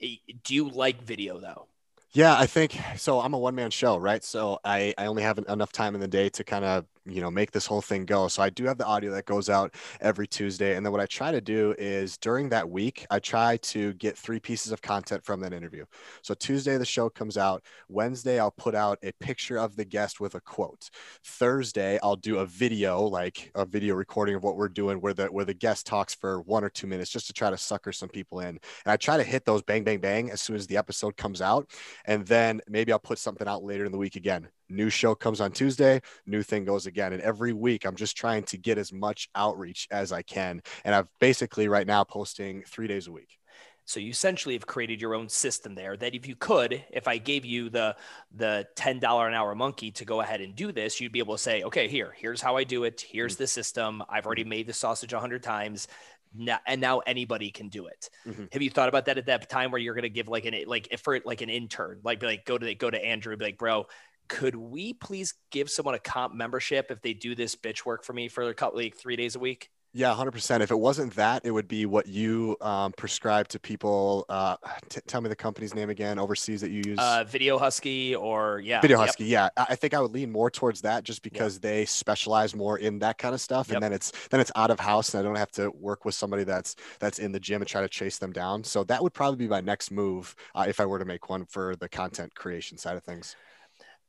[0.01, 1.68] Do you like video though?
[2.11, 3.20] Yeah, I think so.
[3.20, 4.23] I'm a one man show, right?
[4.23, 7.30] So I, I only have enough time in the day to kind of, you know,
[7.30, 8.28] make this whole thing go.
[8.28, 10.76] So I do have the audio that goes out every Tuesday.
[10.76, 14.16] And then what I try to do is during that week, I try to get
[14.16, 15.84] three pieces of content from that interview.
[16.22, 17.64] So Tuesday, the show comes out.
[17.88, 20.90] Wednesday, I'll put out a picture of the guest with a quote.
[21.24, 25.26] Thursday, I'll do a video, like a video recording of what we're doing where the,
[25.26, 28.09] where the guest talks for one or two minutes just to try to sucker some
[28.09, 28.48] people in.
[28.48, 31.42] And I try to hit those bang, bang, bang as soon as the episode comes
[31.42, 31.70] out.
[32.05, 34.48] And then maybe I'll put something out later in the week again.
[34.73, 37.12] New show comes on Tuesday, new thing goes again.
[37.12, 40.62] And every week I'm just trying to get as much outreach as I can.
[40.85, 43.39] And I've basically right now posting three days a week.
[43.85, 47.18] So you essentially have created your own system there that if you could, if I
[47.18, 47.97] gave you the
[48.31, 51.43] the $10 an hour monkey to go ahead and do this, you'd be able to
[51.43, 53.01] say, okay, here, here's how I do it.
[53.01, 54.03] Here's the system.
[54.09, 55.89] I've already made the sausage a hundred times.
[56.35, 58.09] Now, and now anybody can do it.
[58.27, 58.51] Mhm.
[58.53, 60.55] Have you thought about that at that time where you're going to give like an
[60.66, 63.45] like if for like an intern, like be like go to go to Andrew, be
[63.45, 63.87] like, bro,
[64.29, 68.12] could we please give someone a comp membership if they do this bitch work for
[68.12, 69.68] me for a couple like three days a week?
[69.95, 70.62] Yeah, 100%.
[70.62, 74.25] If it wasn't that, it would be what you um, prescribe to people.
[74.27, 74.57] Uh,
[74.89, 76.99] t- tell me the company's name again overseas that you use.
[76.99, 79.09] Uh, Video Husky or yeah, Video yep.
[79.09, 79.51] Husky, yeah.
[79.55, 83.01] I I think I would lean more towards that just because they specialize more in
[83.01, 83.75] that kind of stuff, Yep.
[83.77, 86.14] and then it's then it's out of house, and I don't have to work with
[86.14, 88.64] somebody that's that's in the gym and try to chase them down.
[88.64, 91.45] So that would probably be my next move uh, if I were to make one
[91.45, 93.37] for the content creation side of things.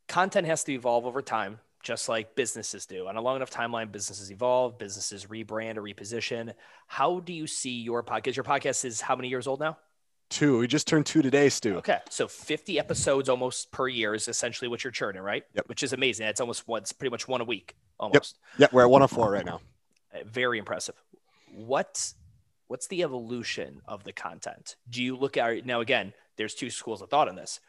[0.08, 3.08] Content has to evolve over time, just like businesses do.
[3.08, 6.54] On a long enough timeline, businesses evolve, businesses rebrand or reposition.
[6.88, 8.36] How do you see your podcast?
[8.36, 9.78] Your podcast is how many years old now?
[10.30, 11.76] Two, we just turned two today, Stu.
[11.76, 12.00] Okay.
[12.10, 15.44] So 50 episodes almost per year is essentially what you're churning, right?
[15.54, 15.70] Yep.
[15.70, 16.26] Which is amazing.
[16.26, 18.40] It's almost once, pretty much one a week almost.
[18.58, 19.62] Yeah, we're at 104 right now.
[20.14, 20.96] Uh, Very impressive.
[21.54, 22.14] What
[22.68, 24.76] what's the evolution of the content?
[24.90, 27.60] Do you look at now again, there's two schools of thought on this.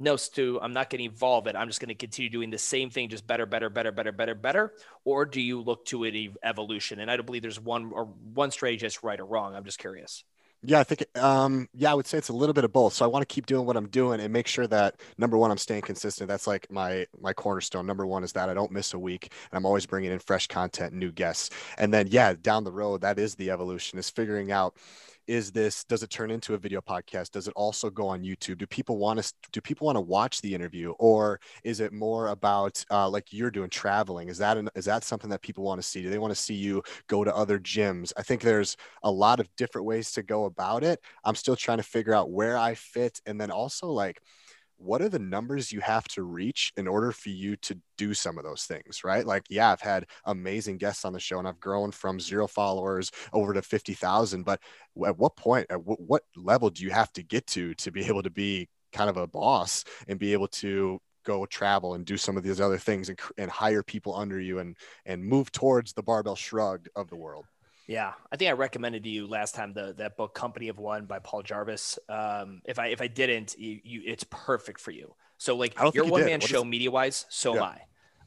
[0.00, 1.56] No, Stu, I'm not going to evolve it.
[1.56, 4.34] I'm just going to continue doing the same thing, just better, better, better, better, better,
[4.34, 4.74] better.
[5.04, 7.00] Or do you look to it evolution?
[7.00, 9.56] And I don't believe there's one or one strategy that's right or wrong.
[9.56, 10.22] I'm just curious.
[10.62, 12.92] Yeah, I think um yeah, I would say it's a little bit of both.
[12.92, 15.52] So I want to keep doing what I'm doing and make sure that number one,
[15.52, 16.26] I'm staying consistent.
[16.26, 17.86] That's like my my cornerstone.
[17.86, 20.48] Number one is that I don't miss a week and I'm always bringing in fresh
[20.48, 21.50] content, new guests.
[21.76, 24.74] And then yeah, down the road, that is the evolution is figuring out
[25.28, 27.30] is this does it turn into a video podcast?
[27.30, 28.58] Does it also go on youtube?
[28.58, 30.92] Do people want to do people want to watch the interview?
[30.98, 34.28] Or is it more about uh, like you're doing traveling?
[34.28, 36.02] Is that an, is that something that people want to see?
[36.02, 38.12] Do they want to see you go to other gyms?
[38.16, 41.00] I think there's a lot of different ways to go about it.
[41.24, 44.20] I'm still trying to figure out where i fit and then also like
[44.78, 48.38] what are the numbers you have to reach in order for you to do some
[48.38, 49.26] of those things, right?
[49.26, 53.10] Like, yeah, I've had amazing guests on the show and I've grown from zero followers
[53.32, 54.44] over to 50,000.
[54.44, 54.60] But
[55.04, 58.06] at what point, at what, what level do you have to get to to be
[58.06, 62.16] able to be kind of a boss and be able to go travel and do
[62.16, 65.92] some of these other things and, and hire people under you and, and move towards
[65.92, 67.46] the barbell shrugged of the world?
[67.88, 71.06] Yeah, I think I recommended to you last time the that book Company of One
[71.06, 71.98] by Paul Jarvis.
[72.06, 75.14] Um, if I if I didn't, you, you it's perfect for you.
[75.38, 77.80] So like your one man show media wise, so am I.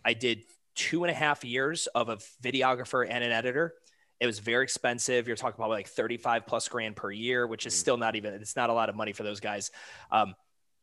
[0.04, 3.76] I did two and a half years of a videographer and an editor.
[4.20, 5.28] It was very expensive.
[5.28, 7.78] You're talking about like 35 plus grand per year, which is Mhm.
[7.78, 9.70] still not even it's not a lot of money for those guys.
[10.12, 10.34] Um,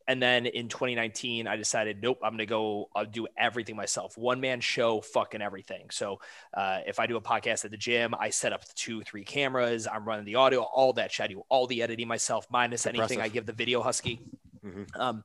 [0.09, 4.17] and then in 2019, I decided, nope, I'm going to go, I'll do everything myself.
[4.17, 5.91] One man show, fucking everything.
[5.91, 6.19] So
[6.51, 9.85] uh, if I do a podcast at the gym, I set up two, three cameras.
[9.85, 11.25] I'm running the audio, all that shit.
[11.25, 14.19] I do all the editing myself, minus anything I give the video husky.
[14.65, 14.87] Mhm.
[14.99, 15.23] Um,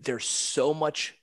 [0.00, 1.18] there's so much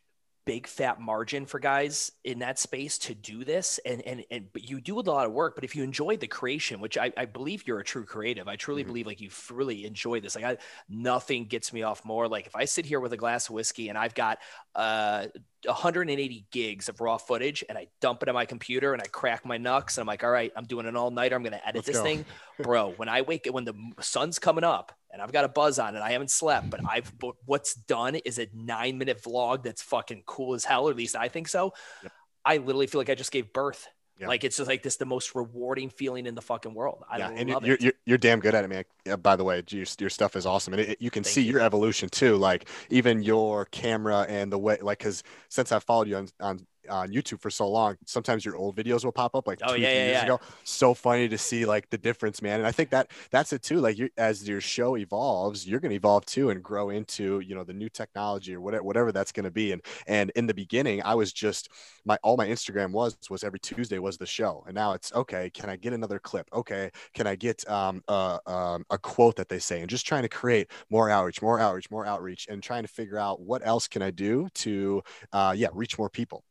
[0.49, 3.79] big fat margin for guys in that space to do this.
[3.85, 6.27] And and and but you do a lot of work but if you enjoy the
[6.27, 8.87] creation which i, I believe you're a true creative i truly Mhm.
[8.87, 10.35] believe like you really enjoy this.
[10.35, 10.57] Like I,
[10.89, 12.27] nothing gets me off more.
[12.27, 14.39] Like if i sit here with a glass of whiskey and i've got
[14.75, 15.27] uh
[15.65, 19.45] 180 gigs of raw footage and i dump it on my computer and i crack
[19.45, 21.75] my knucks and i'm like all right i'm doing an all nighter i'm gonna edit
[21.75, 22.03] Let's this go.
[22.03, 22.25] thing.
[22.59, 25.79] Bro when i wake up when the sun's coming up and i've got a buzz
[25.79, 26.01] on it.
[26.01, 30.23] i haven't slept but i've but what's done is a nine minute vlog that's fucking
[30.25, 32.11] cool as hell or at least i think so Yep.
[32.45, 33.87] i literally feel like i just gave birth
[34.27, 37.29] like it's just like this the most rewarding feeling in the fucking world i yeah,
[37.33, 38.83] and you're, it you're you're damn good at it, man.
[39.05, 41.33] Yeah, by the way, your, your stuff is awesome, and it, it- you can Thank
[41.35, 41.53] see you.
[41.53, 42.35] your evolution too.
[42.35, 46.67] Like even your camera and the way, like, because since I followed you on on
[46.89, 49.81] on YouTube for so long, sometimes your old videos will pop up like Oh, two,
[49.81, 50.23] yeah, yeah, years yeah.
[50.23, 50.39] ago.
[50.63, 52.59] So funny to see like the difference, man.
[52.59, 53.79] And I think that that's it too.
[53.79, 57.55] Like you, as your show evolves, you're going to evolve too and grow into you
[57.55, 59.71] know the new technology or whatever whatever that's going to be.
[59.71, 61.69] And and in the beginning, I was just
[62.05, 65.49] my all my Instagram was was every Tuesday was the show, and now it's okay.
[65.49, 66.47] Can I get another clip?
[66.53, 69.81] Okay, can I get um, a, um, a quote that they say?
[69.81, 73.17] And just trying to create more outreach, more outreach, more outreach, and trying to figure
[73.17, 75.01] out what else can I do to
[75.33, 76.43] uh, yeah reach more people.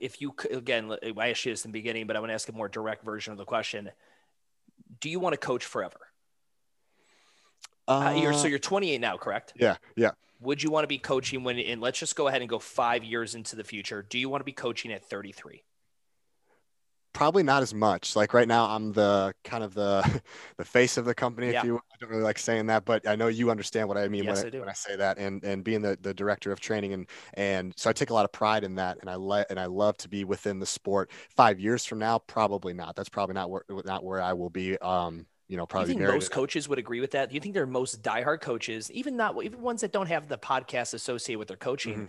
[0.00, 2.34] If you could, again, I asked you this in the beginning, but I want to
[2.34, 3.90] ask a more direct version of the question.
[5.00, 5.98] Do you want to coach forever?
[7.88, 9.52] Uh, you're, so you're 28 now, correct?
[9.56, 10.10] yeah, yeah.
[10.40, 13.04] Would you want to be coaching when, and let's just go ahead and go five
[13.04, 14.04] years into the future.
[14.06, 15.62] Do you want to be coaching at 33?
[17.16, 18.14] Probably not as much.
[18.14, 20.22] Like right now, I'm the kind of the
[20.58, 21.50] the face of the company.
[21.50, 21.60] Yeah.
[21.60, 24.06] If you, I don't really like saying that, but I know you understand what I
[24.08, 24.60] mean Yes, when, I I, do.
[24.60, 25.18] when I say that.
[25.18, 28.26] And and being the the director of training and and so I take a lot
[28.26, 28.98] of pride in that.
[29.00, 31.10] And I let and I love to be within the sport.
[31.34, 32.94] Five years from now, probably not.
[32.96, 34.76] That's probably not where not where I will be.
[34.78, 37.28] Um, you know, Do you probably think most coaches would agree with that?
[37.30, 40.36] Do you think they're most diehard coaches, even not even ones that don't have the
[40.38, 42.08] podcast associated with their coaching?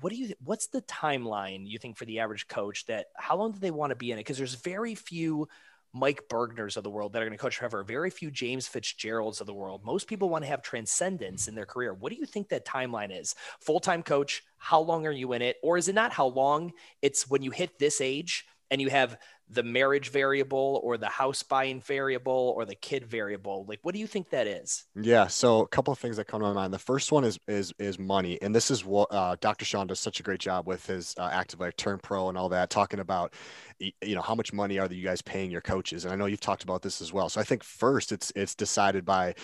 [0.00, 0.34] What do you?
[0.44, 2.86] What's the timeline you think for the average coach?
[2.86, 4.20] That how long do they want to be in it?
[4.20, 5.48] Because there's very few
[5.92, 7.82] Mike Burgeners of the world that are going to coach forever.
[7.82, 9.84] Very few James Fitzgeralds of the world.
[9.84, 11.92] Most people want to have transcendence in their career.
[11.94, 13.34] What do you think that timeline is?
[13.60, 14.42] Full time coach.
[14.56, 15.56] How long are you in it?
[15.62, 16.72] Or is it not how long?
[17.02, 19.18] It's when you hit this age and you have
[19.48, 23.64] the marriage variable or the house buying variable or the kid variable.
[23.68, 24.84] Like, what do you think that is?
[24.94, 26.72] Yeah, so a couple of things that come to my mind.
[26.72, 29.64] The first one is is is money, and this is what uh, Dr.
[29.64, 32.48] Sean does such a great job with his uh, Active Life Turn Pro and all
[32.50, 33.34] that, talking about
[33.78, 36.40] you know how much money are you guys paying your coaches, and I know you've
[36.40, 37.28] talked about this as well.
[37.28, 39.34] So I think first it's it's decided by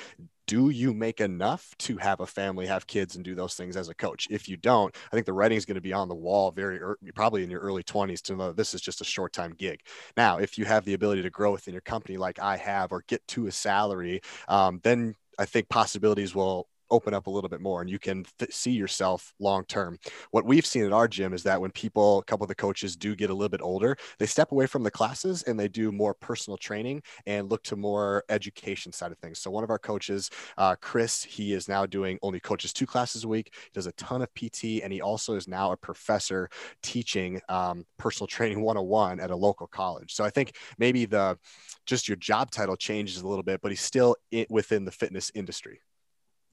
[0.46, 3.88] do you make enough to have a family, have kids, and do those things as
[3.88, 4.28] a coach?
[4.30, 6.80] If you don't, I think the writing is going to be on the wall very
[6.80, 9.80] early, probably in your early 20s to know this is just a short time gig.
[10.16, 13.04] Now, if you have the ability to grow within your company like I have, or
[13.08, 17.60] get to a salary, um, then I think possibilities will open up a little bit
[17.60, 19.98] more and you can th- see yourself long term.
[20.30, 22.96] What we've seen at our gym is that when people, a couple of the coaches
[22.96, 25.92] do get a little bit older, they step away from the classes and they do
[25.92, 29.38] more personal training and look to more education side of things.
[29.38, 33.24] So one of our coaches, uh, Chris, he is now doing only coaches two classes
[33.24, 33.52] a week.
[33.52, 36.48] He does a ton of PT and he also is now a professor
[36.82, 40.14] teaching um, personal training 101 at a local college.
[40.14, 41.38] So I think maybe the
[41.86, 45.30] just your job title changes a little bit, but he's still in, within the fitness
[45.34, 45.80] industry.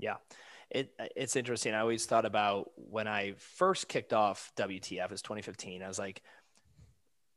[0.04, 0.16] Yeah.
[0.70, 1.74] It, it's interesting.
[1.74, 5.82] I always thought about when I first kicked off WTF, was 2015.
[5.82, 6.22] I was like,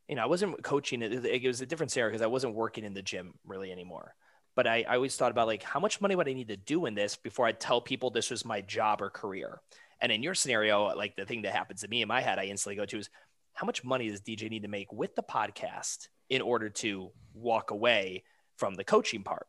[0.09, 1.25] you know, I wasn't coaching it.
[1.25, 4.15] It was a different scenario because I wasn't working in the gym really anymore.
[4.57, 6.87] But I, I always thought about like, how much money would I need to do
[6.87, 9.61] in this before I tell people this was my job or career?
[10.01, 12.45] And in your scenario, like the thing that happens to me in my head, I
[12.45, 13.11] instantly go to is
[13.53, 17.71] how much money does DJ need to make with the podcast in order to walk
[17.71, 18.25] away
[18.57, 19.47] from the coaching part?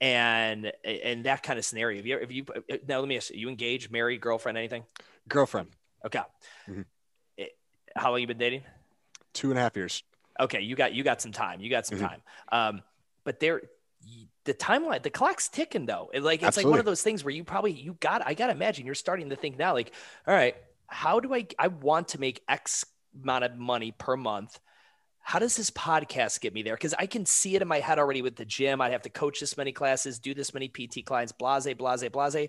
[0.00, 1.98] And and that kind of scenario.
[1.98, 2.44] If you if you
[2.86, 4.84] now let me ask you, you engaged, married, girlfriend, anything?
[5.28, 5.68] Girlfriend.
[6.04, 6.20] Okay.
[6.68, 6.84] Mhm.
[7.36, 7.56] It-
[7.96, 8.62] how long you been dating?
[9.32, 10.02] Two and a half years.
[10.40, 11.60] Okay, you got you got some time.
[11.60, 12.08] You got some Mhm.
[12.08, 12.22] time.
[12.52, 12.82] Um,
[13.24, 13.62] but there,
[14.44, 16.10] the timeline, the clock's ticking though.
[16.14, 18.24] It, like it's like one of those things where you probably you got.
[18.24, 19.92] I gotta imagine you're starting to think now, like,
[20.26, 21.46] all right, how do I?
[21.58, 22.84] I want to make X
[23.20, 24.60] amount of money per month.
[25.28, 26.74] How does this podcast get me there?
[26.74, 28.80] Because I can see it in my head already with the gym.
[28.80, 32.48] I'd have to coach this many classes, do this many PT clients, blase, blase, blase.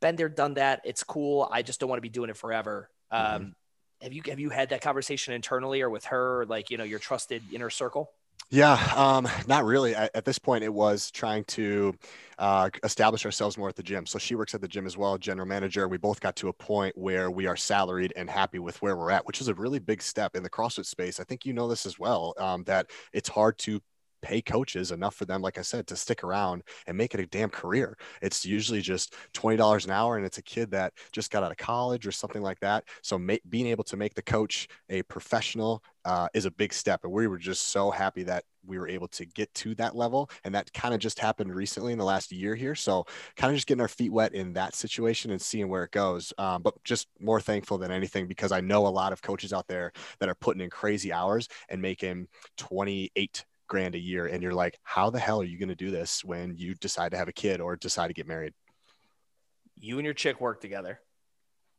[0.00, 0.80] Been there, done that.
[0.84, 1.48] It's cool.
[1.52, 2.90] I just don't want to be doing it forever.
[3.12, 3.16] Mhm.
[3.16, 3.56] Um,
[4.02, 6.98] have you have you had that conversation internally or with her, like you know, your
[6.98, 8.10] trusted inner circle?
[8.48, 9.94] Yeah, um, not really.
[9.96, 11.94] At, at this point, it was trying to
[12.38, 14.06] uh, establish ourselves more at the gym.
[14.06, 15.88] So she works at the gym as well, general manager.
[15.88, 19.10] We both got to a point where we are salaried and happy with where we're
[19.10, 21.18] at, which is a really big step in the CrossFit space.
[21.18, 22.34] I think you know this as well.
[22.38, 23.80] Um, that it's hard to
[24.26, 27.26] pay coaches enough for them, like I said, to stick around and make it a
[27.26, 27.96] damn career.
[28.20, 31.52] It's usually just twenty dollars an hour, and it's a kid that just got out
[31.52, 32.84] of college or something like that.
[33.02, 37.04] So ma- being able to make the coach a professional uh, is a big step,
[37.04, 40.28] and we were just so happy that we were able to get to that level,
[40.42, 42.74] and that kind of just happened recently in the last year here.
[42.74, 43.06] So
[43.36, 46.32] kind of just getting our feet wet in that situation and seeing where it goes.
[46.36, 49.68] Um, but just more thankful than anything because I know a lot of coaches out
[49.68, 54.42] there that are putting in crazy hours and making twenty eight grand a year and
[54.42, 57.16] you're like how the hell are you going to do this when you decide to
[57.16, 58.52] have a kid or decide to get married
[59.76, 61.00] You and your chick work together.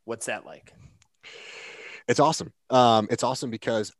[0.04, 0.72] What's that like?
[2.06, 3.92] it's awesome um it's awesome because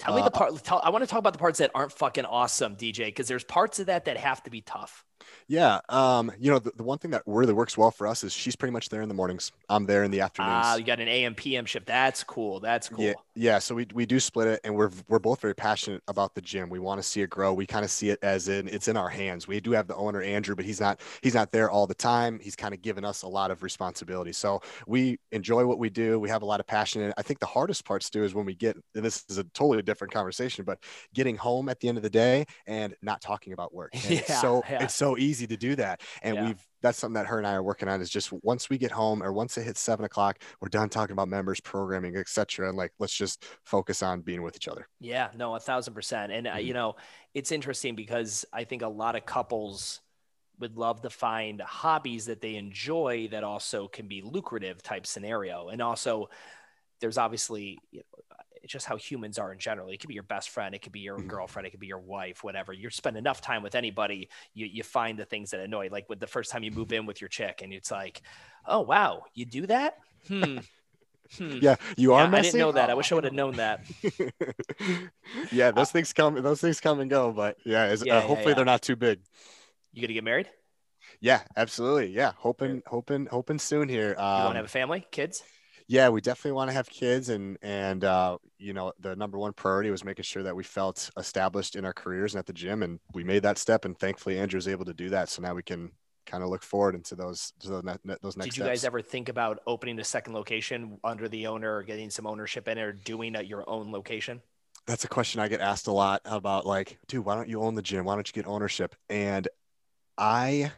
[0.00, 0.64] Tell me Uh, the part.
[0.64, 3.44] Tell, I want to talk about the parts that aren't fucking awesome, DJ, because there's
[3.44, 5.04] parts of that that have to be tough.
[5.48, 5.80] Yeah.
[5.88, 8.56] Um, you know, the, the one thing that really works well for us is she's
[8.56, 9.52] pretty much there in the mornings.
[9.68, 10.52] I'm there in the afternoons.
[10.64, 11.86] Ah, you got an AM PM shift.
[11.86, 12.60] That's cool.
[12.60, 13.04] That's cool.
[13.04, 13.58] Yeah, yeah.
[13.58, 16.70] So we, we do split it, and we're we're both very passionate about the gym.
[16.70, 17.52] We want to see it grow.
[17.52, 19.46] We kind of see it as in it's in our hands.
[19.46, 22.40] We do have the owner Andrew, but he's not he's not there all the time.
[22.42, 24.32] He's kind of given us a lot of responsibility.
[24.32, 26.18] So we enjoy what we do.
[26.18, 27.02] We have a lot of passion.
[27.02, 29.44] And I think the hardest parts too is when we get and this is a
[29.44, 30.78] totally different conversation, but
[31.14, 33.90] getting home at the end of the day and not talking about work.
[33.94, 34.84] And Yeah, it's so yeah.
[34.84, 36.00] it's so easy to do that.
[36.22, 36.44] And Yeah.
[36.46, 38.90] we've that's something that her and I are working on is just once we get
[38.90, 42.68] home or once it hits seven o'clock, we're done talking about members, programming, etc.
[42.68, 44.86] And like let's just focus on being with each other.
[45.00, 46.32] Yeah, no, a thousand percent.
[46.32, 46.64] And uh, Mhm.
[46.64, 46.96] you know,
[47.34, 50.00] it's interesting because I think a lot of couples
[50.60, 55.68] would love to find hobbies that they enjoy that also can be lucrative type scenario.
[55.68, 56.28] And also,
[57.00, 58.30] there's obviously you know, it's
[58.68, 59.88] just how humans are in general.
[59.88, 61.28] It could be your best friend, it could be your Mhm.
[61.28, 62.72] girlfriend, it could be your wife, whatever.
[62.72, 65.88] You spend enough time with anybody, you you find the things that annoy.
[65.90, 68.22] Like with the first time you move in with your chick, and it's like,
[68.66, 69.94] oh wow, you do that?
[70.28, 70.58] Hmm.
[71.38, 71.60] Hmm.
[71.60, 72.90] Yeah, you are Yeah, I didn't know that.
[72.90, 72.98] I Oh.
[72.98, 73.80] wish I would have known that.
[75.50, 76.40] yeah, those things come.
[76.42, 77.32] Those things come and go.
[77.32, 78.54] But yeah, is, Yeah, uh, hopefully yeah.
[78.54, 79.20] they're not too big.
[79.92, 80.50] You gonna get married?
[81.20, 82.08] Yeah, absolutely.
[82.14, 84.14] Yeah, hoping, hoping, hoping soon here.
[84.34, 85.42] You want Um, to have a family, kids?
[85.86, 89.52] Yeah, we definitely want to have kids, and and uh, you know, the number one
[89.52, 92.82] priority was making sure that we felt established in our careers and at the gym,
[92.82, 95.28] and we made that step, and thankfully Andrew was able to do that.
[95.28, 95.90] So now we can
[96.26, 98.68] kind of look forward into those to those, ne- ne- those next Did you steps.
[98.70, 102.66] guys ever think about opening a second location under the owner or getting some ownership
[102.66, 104.40] in it or doing at your own location?
[104.86, 107.74] That's a question I get asked a lot about like, dude, why don't you own
[107.74, 108.06] the gym?
[108.06, 108.94] Why don't you get ownership?
[109.10, 109.48] And
[110.16, 110.72] I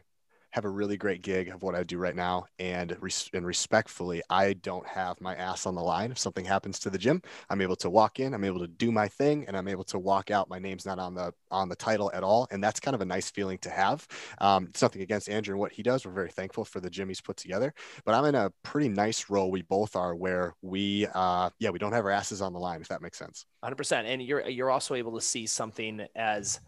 [0.56, 2.46] have a really great gig of what I do right now.
[2.58, 6.10] And, res- and respectfully, I don't have my ass on the line.
[6.10, 8.90] If something happens to the gym, I'm able to walk in, I'm able to do
[8.90, 10.48] my thing, and I'm able to walk out.
[10.48, 12.48] My name's not on the on the title at all.
[12.50, 14.06] And that's kind of a nice feeling to have.
[14.38, 16.06] Um, it's nothing against Andrew and what he does.
[16.06, 17.74] We're very thankful for the gym he's put together.
[18.06, 19.50] But I'm in a pretty nice role.
[19.50, 22.80] We both are where we uh yeah, we don't have our asses on the line,
[22.80, 23.44] if that makes sense.
[23.62, 24.06] 100%.
[24.06, 26.60] And you're you're also able to see something as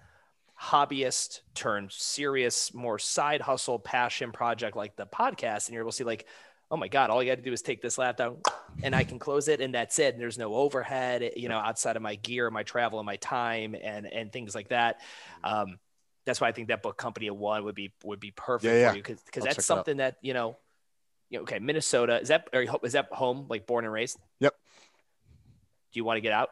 [0.61, 5.67] hobbyist turned serious, more side hustle, passion project like the podcast.
[5.67, 6.27] And you're able to see like,
[6.71, 8.39] oh my God, all you got to do is take this laptop
[8.83, 10.15] and I can close it and that's it.
[10.15, 13.75] And there's no overhead, you know, outside of my gear, my travel and my time
[13.81, 15.01] and, and things like that.
[15.43, 15.79] Um,
[16.27, 18.81] that's why I think that book company of one would be, would be perfect Yeah,
[18.81, 18.91] yeah.
[18.91, 19.03] for you.
[19.03, 20.59] Cause, cause that's something that, you know,
[21.31, 21.59] you know, okay.
[21.59, 24.19] Minnesota is that, or is that home, like born and raised?
[24.41, 24.55] Yep.
[25.93, 26.51] Do you want to get out?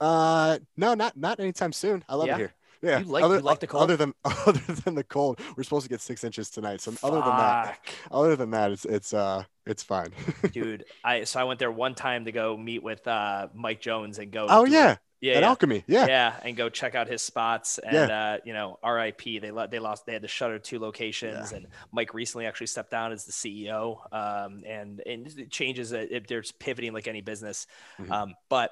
[0.00, 2.04] Uh, no, not not anytime soon.
[2.08, 2.34] I love Yeah?
[2.34, 2.54] it here.
[2.86, 2.98] Yeah.
[3.00, 3.82] You like- other, you like the cold?
[3.82, 6.80] Other than other than the cold, we're supposed to get six inches tonight.
[6.80, 7.78] So other than that,
[8.10, 10.12] other than that, it's it's uh it's fine.
[10.52, 10.84] dude.
[11.04, 14.30] I so I went there one time to go meet with uh, Mike Jones and
[14.30, 14.46] go.
[14.48, 15.48] oh yeah, yeah, at yeah.
[15.48, 15.84] Alchemy.
[15.88, 16.06] Yeah.
[16.06, 17.78] Yeah, and go check out his spots.
[17.78, 19.22] And uh, you know, RIP.
[19.24, 20.06] They let they lost.
[20.06, 21.50] They had to shutter two locations.
[21.52, 23.98] And Mike recently actually stepped down as the CEO.
[24.12, 25.90] Um, and and it changes.
[25.92, 27.66] It, there's pivoting like any business.
[28.00, 28.10] Mhm.
[28.10, 28.70] Um, but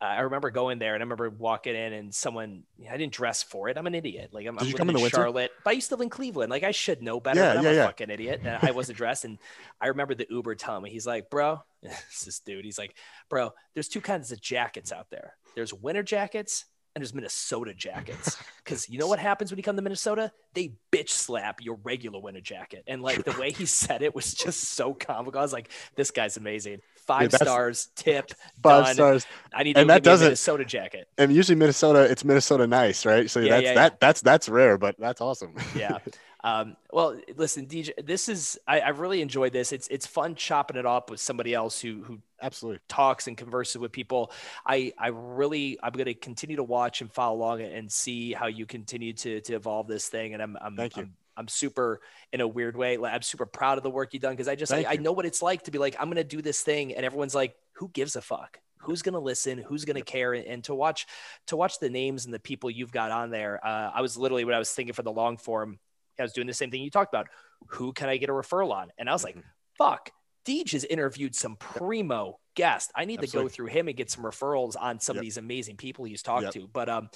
[0.00, 2.62] I remember going there, and I remember walking in, and someone.
[2.88, 3.76] I didn't dress for it.
[3.76, 4.30] I'm an idiot.
[4.32, 5.16] Like I'm, Did I'm you living come in in winter?
[5.16, 6.50] Charlotte, but I used to live in Cleveland.
[6.50, 7.40] Like I should know better.
[7.40, 7.86] Yeah, but I'm yeah, a yeah.
[7.86, 8.40] fucking idiot.
[8.44, 9.24] And I wasn't dressed.
[9.24, 9.38] And
[9.80, 12.64] I remember the Uber telling me, he's like, bro, this dude.
[12.64, 12.94] He's like,
[13.28, 15.34] bro, there's two kinds of jackets out there.
[15.54, 18.36] There's winter jackets and there's Minnesota jackets.
[18.62, 20.30] Because you know what happens when you come to Minnesota?
[20.54, 22.84] They bitch slap your regular winter jacket.
[22.86, 25.40] And like the way he said it was just so comical.
[25.40, 26.80] I was like, this guy's amazing.
[27.06, 28.30] Five stars, tip,
[28.62, 28.94] Five done.
[28.94, 29.26] stars.
[29.52, 31.08] I need to And that get me a doesn't- Minnesota jacket.
[31.18, 33.28] And usually Minnesota, it's Minnesota nice, right?
[33.30, 35.54] So Yeah, that's yeah, that that's that's rare, but that's awesome.
[35.76, 35.98] yeah.
[36.42, 39.72] Um, well, listen, DJ, this is I, I've really enjoyed this.
[39.72, 42.80] It's it's fun chopping it up with somebody else who who Absolutely.
[42.88, 44.32] talks and converses with people.
[44.64, 48.46] I I really I'm going to continue to watch and follow along and see how
[48.46, 50.32] you continue to to evolve this thing.
[50.32, 51.02] And I'm I'm Thank you.
[51.02, 52.00] I'm, I'm super
[52.32, 52.96] in a weird way.
[52.98, 55.12] Like, I'm super proud of the work you've done because I just I, I know
[55.12, 57.54] what it's like to be like I'm going to do this thing and everyone's like,
[57.72, 58.60] who gives a fuck?
[58.82, 59.58] Who's going to listen?
[59.58, 60.32] Who's going to care?
[60.34, 61.06] And, and to watch
[61.48, 63.58] to watch the names and the people you've got on there.
[63.66, 65.78] Uh, I was literally when I was thinking for the long form,
[66.18, 67.26] I was doing the same thing you talked about.
[67.68, 68.90] Who can I get a referral on?
[68.98, 69.42] And I was like, Mhm.
[69.76, 70.10] fuck.
[70.46, 72.92] Deej has interviewed some primo guest.
[72.94, 75.20] I need to go through him and get some referrals on some Yep.
[75.20, 76.52] of these amazing people he's talked Yep.
[76.54, 76.68] to.
[76.72, 77.08] But um,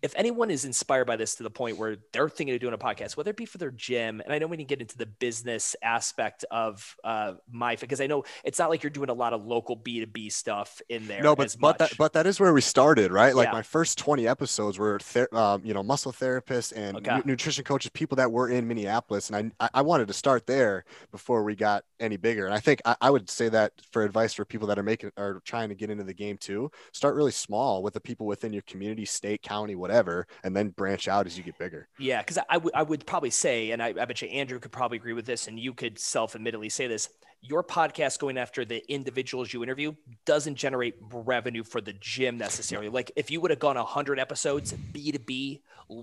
[0.00, 2.78] if anyone is inspired by this to the point where they're thinking of doing a
[2.78, 5.06] podcast, whether it be for their gym, and I know we didn't get into the
[5.06, 9.32] business aspect of uh, my because I know it's not like you're doing a lot
[9.32, 11.22] of local B two B stuff in there.
[11.22, 13.34] No, but but that but that is where we started, right?
[13.34, 13.52] Like Yeah.
[13.52, 17.16] my first 20 episodes were ther- um, you know, muscle therapists and Okay.
[17.16, 19.30] nu- nutrition coaches, people that were in Minneapolis.
[19.30, 22.44] And I, I I wanted to start there before we got any bigger.
[22.46, 24.91] And I think I, I would say that for advice for people that are making
[25.16, 28.52] or trying to get into the game too, start really small with the people within
[28.52, 31.88] your community, state, county, whatever, and then branch out as you get bigger.
[31.98, 34.98] Yeah, because I would would probably say, and I, I bet you Andrew could probably
[34.98, 37.08] agree with this, and you could self-admittedly say this
[37.44, 39.92] your podcast going after the individuals you interview
[40.24, 42.88] doesn't generate revenue for the gym necessarily.
[42.88, 45.60] Like if you would have gone 100 episodes B2B,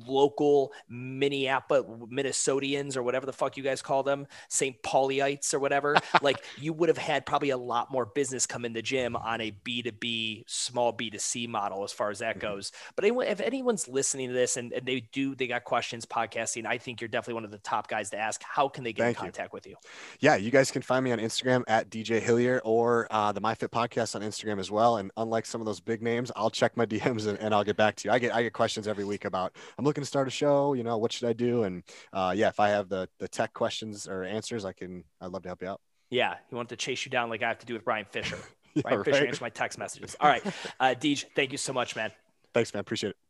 [0.08, 4.82] local Minneapolis, Minnesotians or whatever the fuck you guys call them, St.
[4.84, 8.74] Pauliites or whatever, like you would have had probably a lot more business come in
[8.74, 12.48] the gym on a B2B, small B2C model as far as that mm-hmm.
[12.48, 12.72] goes.
[12.96, 16.66] But anyway, if anyone's listening to this and, and, they do, they got questions podcasting,
[16.66, 18.42] I think you're definitely one of the top guys to ask.
[18.44, 19.56] How can they get Thank in contact you.
[19.56, 19.76] with you?
[20.20, 23.70] Yeah, you guys can find me on Instagram at DJ Hillier or uh, the MyFit
[23.70, 24.98] podcast on Instagram as well.
[24.98, 27.78] And unlike some of those big names, I'll check my DMs and, and, I'll get
[27.78, 28.14] back to you.
[28.14, 30.74] I get I get questions every week about I'm looking to start a show.
[30.74, 31.64] You know, what should I do?
[31.64, 35.06] And uh, yeah, if I have the the tech questions or answers, I can.
[35.22, 35.80] I'd love to help you out.
[36.10, 38.38] Yeah, he wanted to chase you down like I have to do with Brian Fisher.
[38.74, 40.18] yeah, Ryan Fisher answers my text messages.
[40.20, 40.46] All right,
[40.82, 42.12] uh, Deej, thank you so much, man.
[42.54, 42.82] Thanks, man.
[42.82, 43.29] Appreciate it.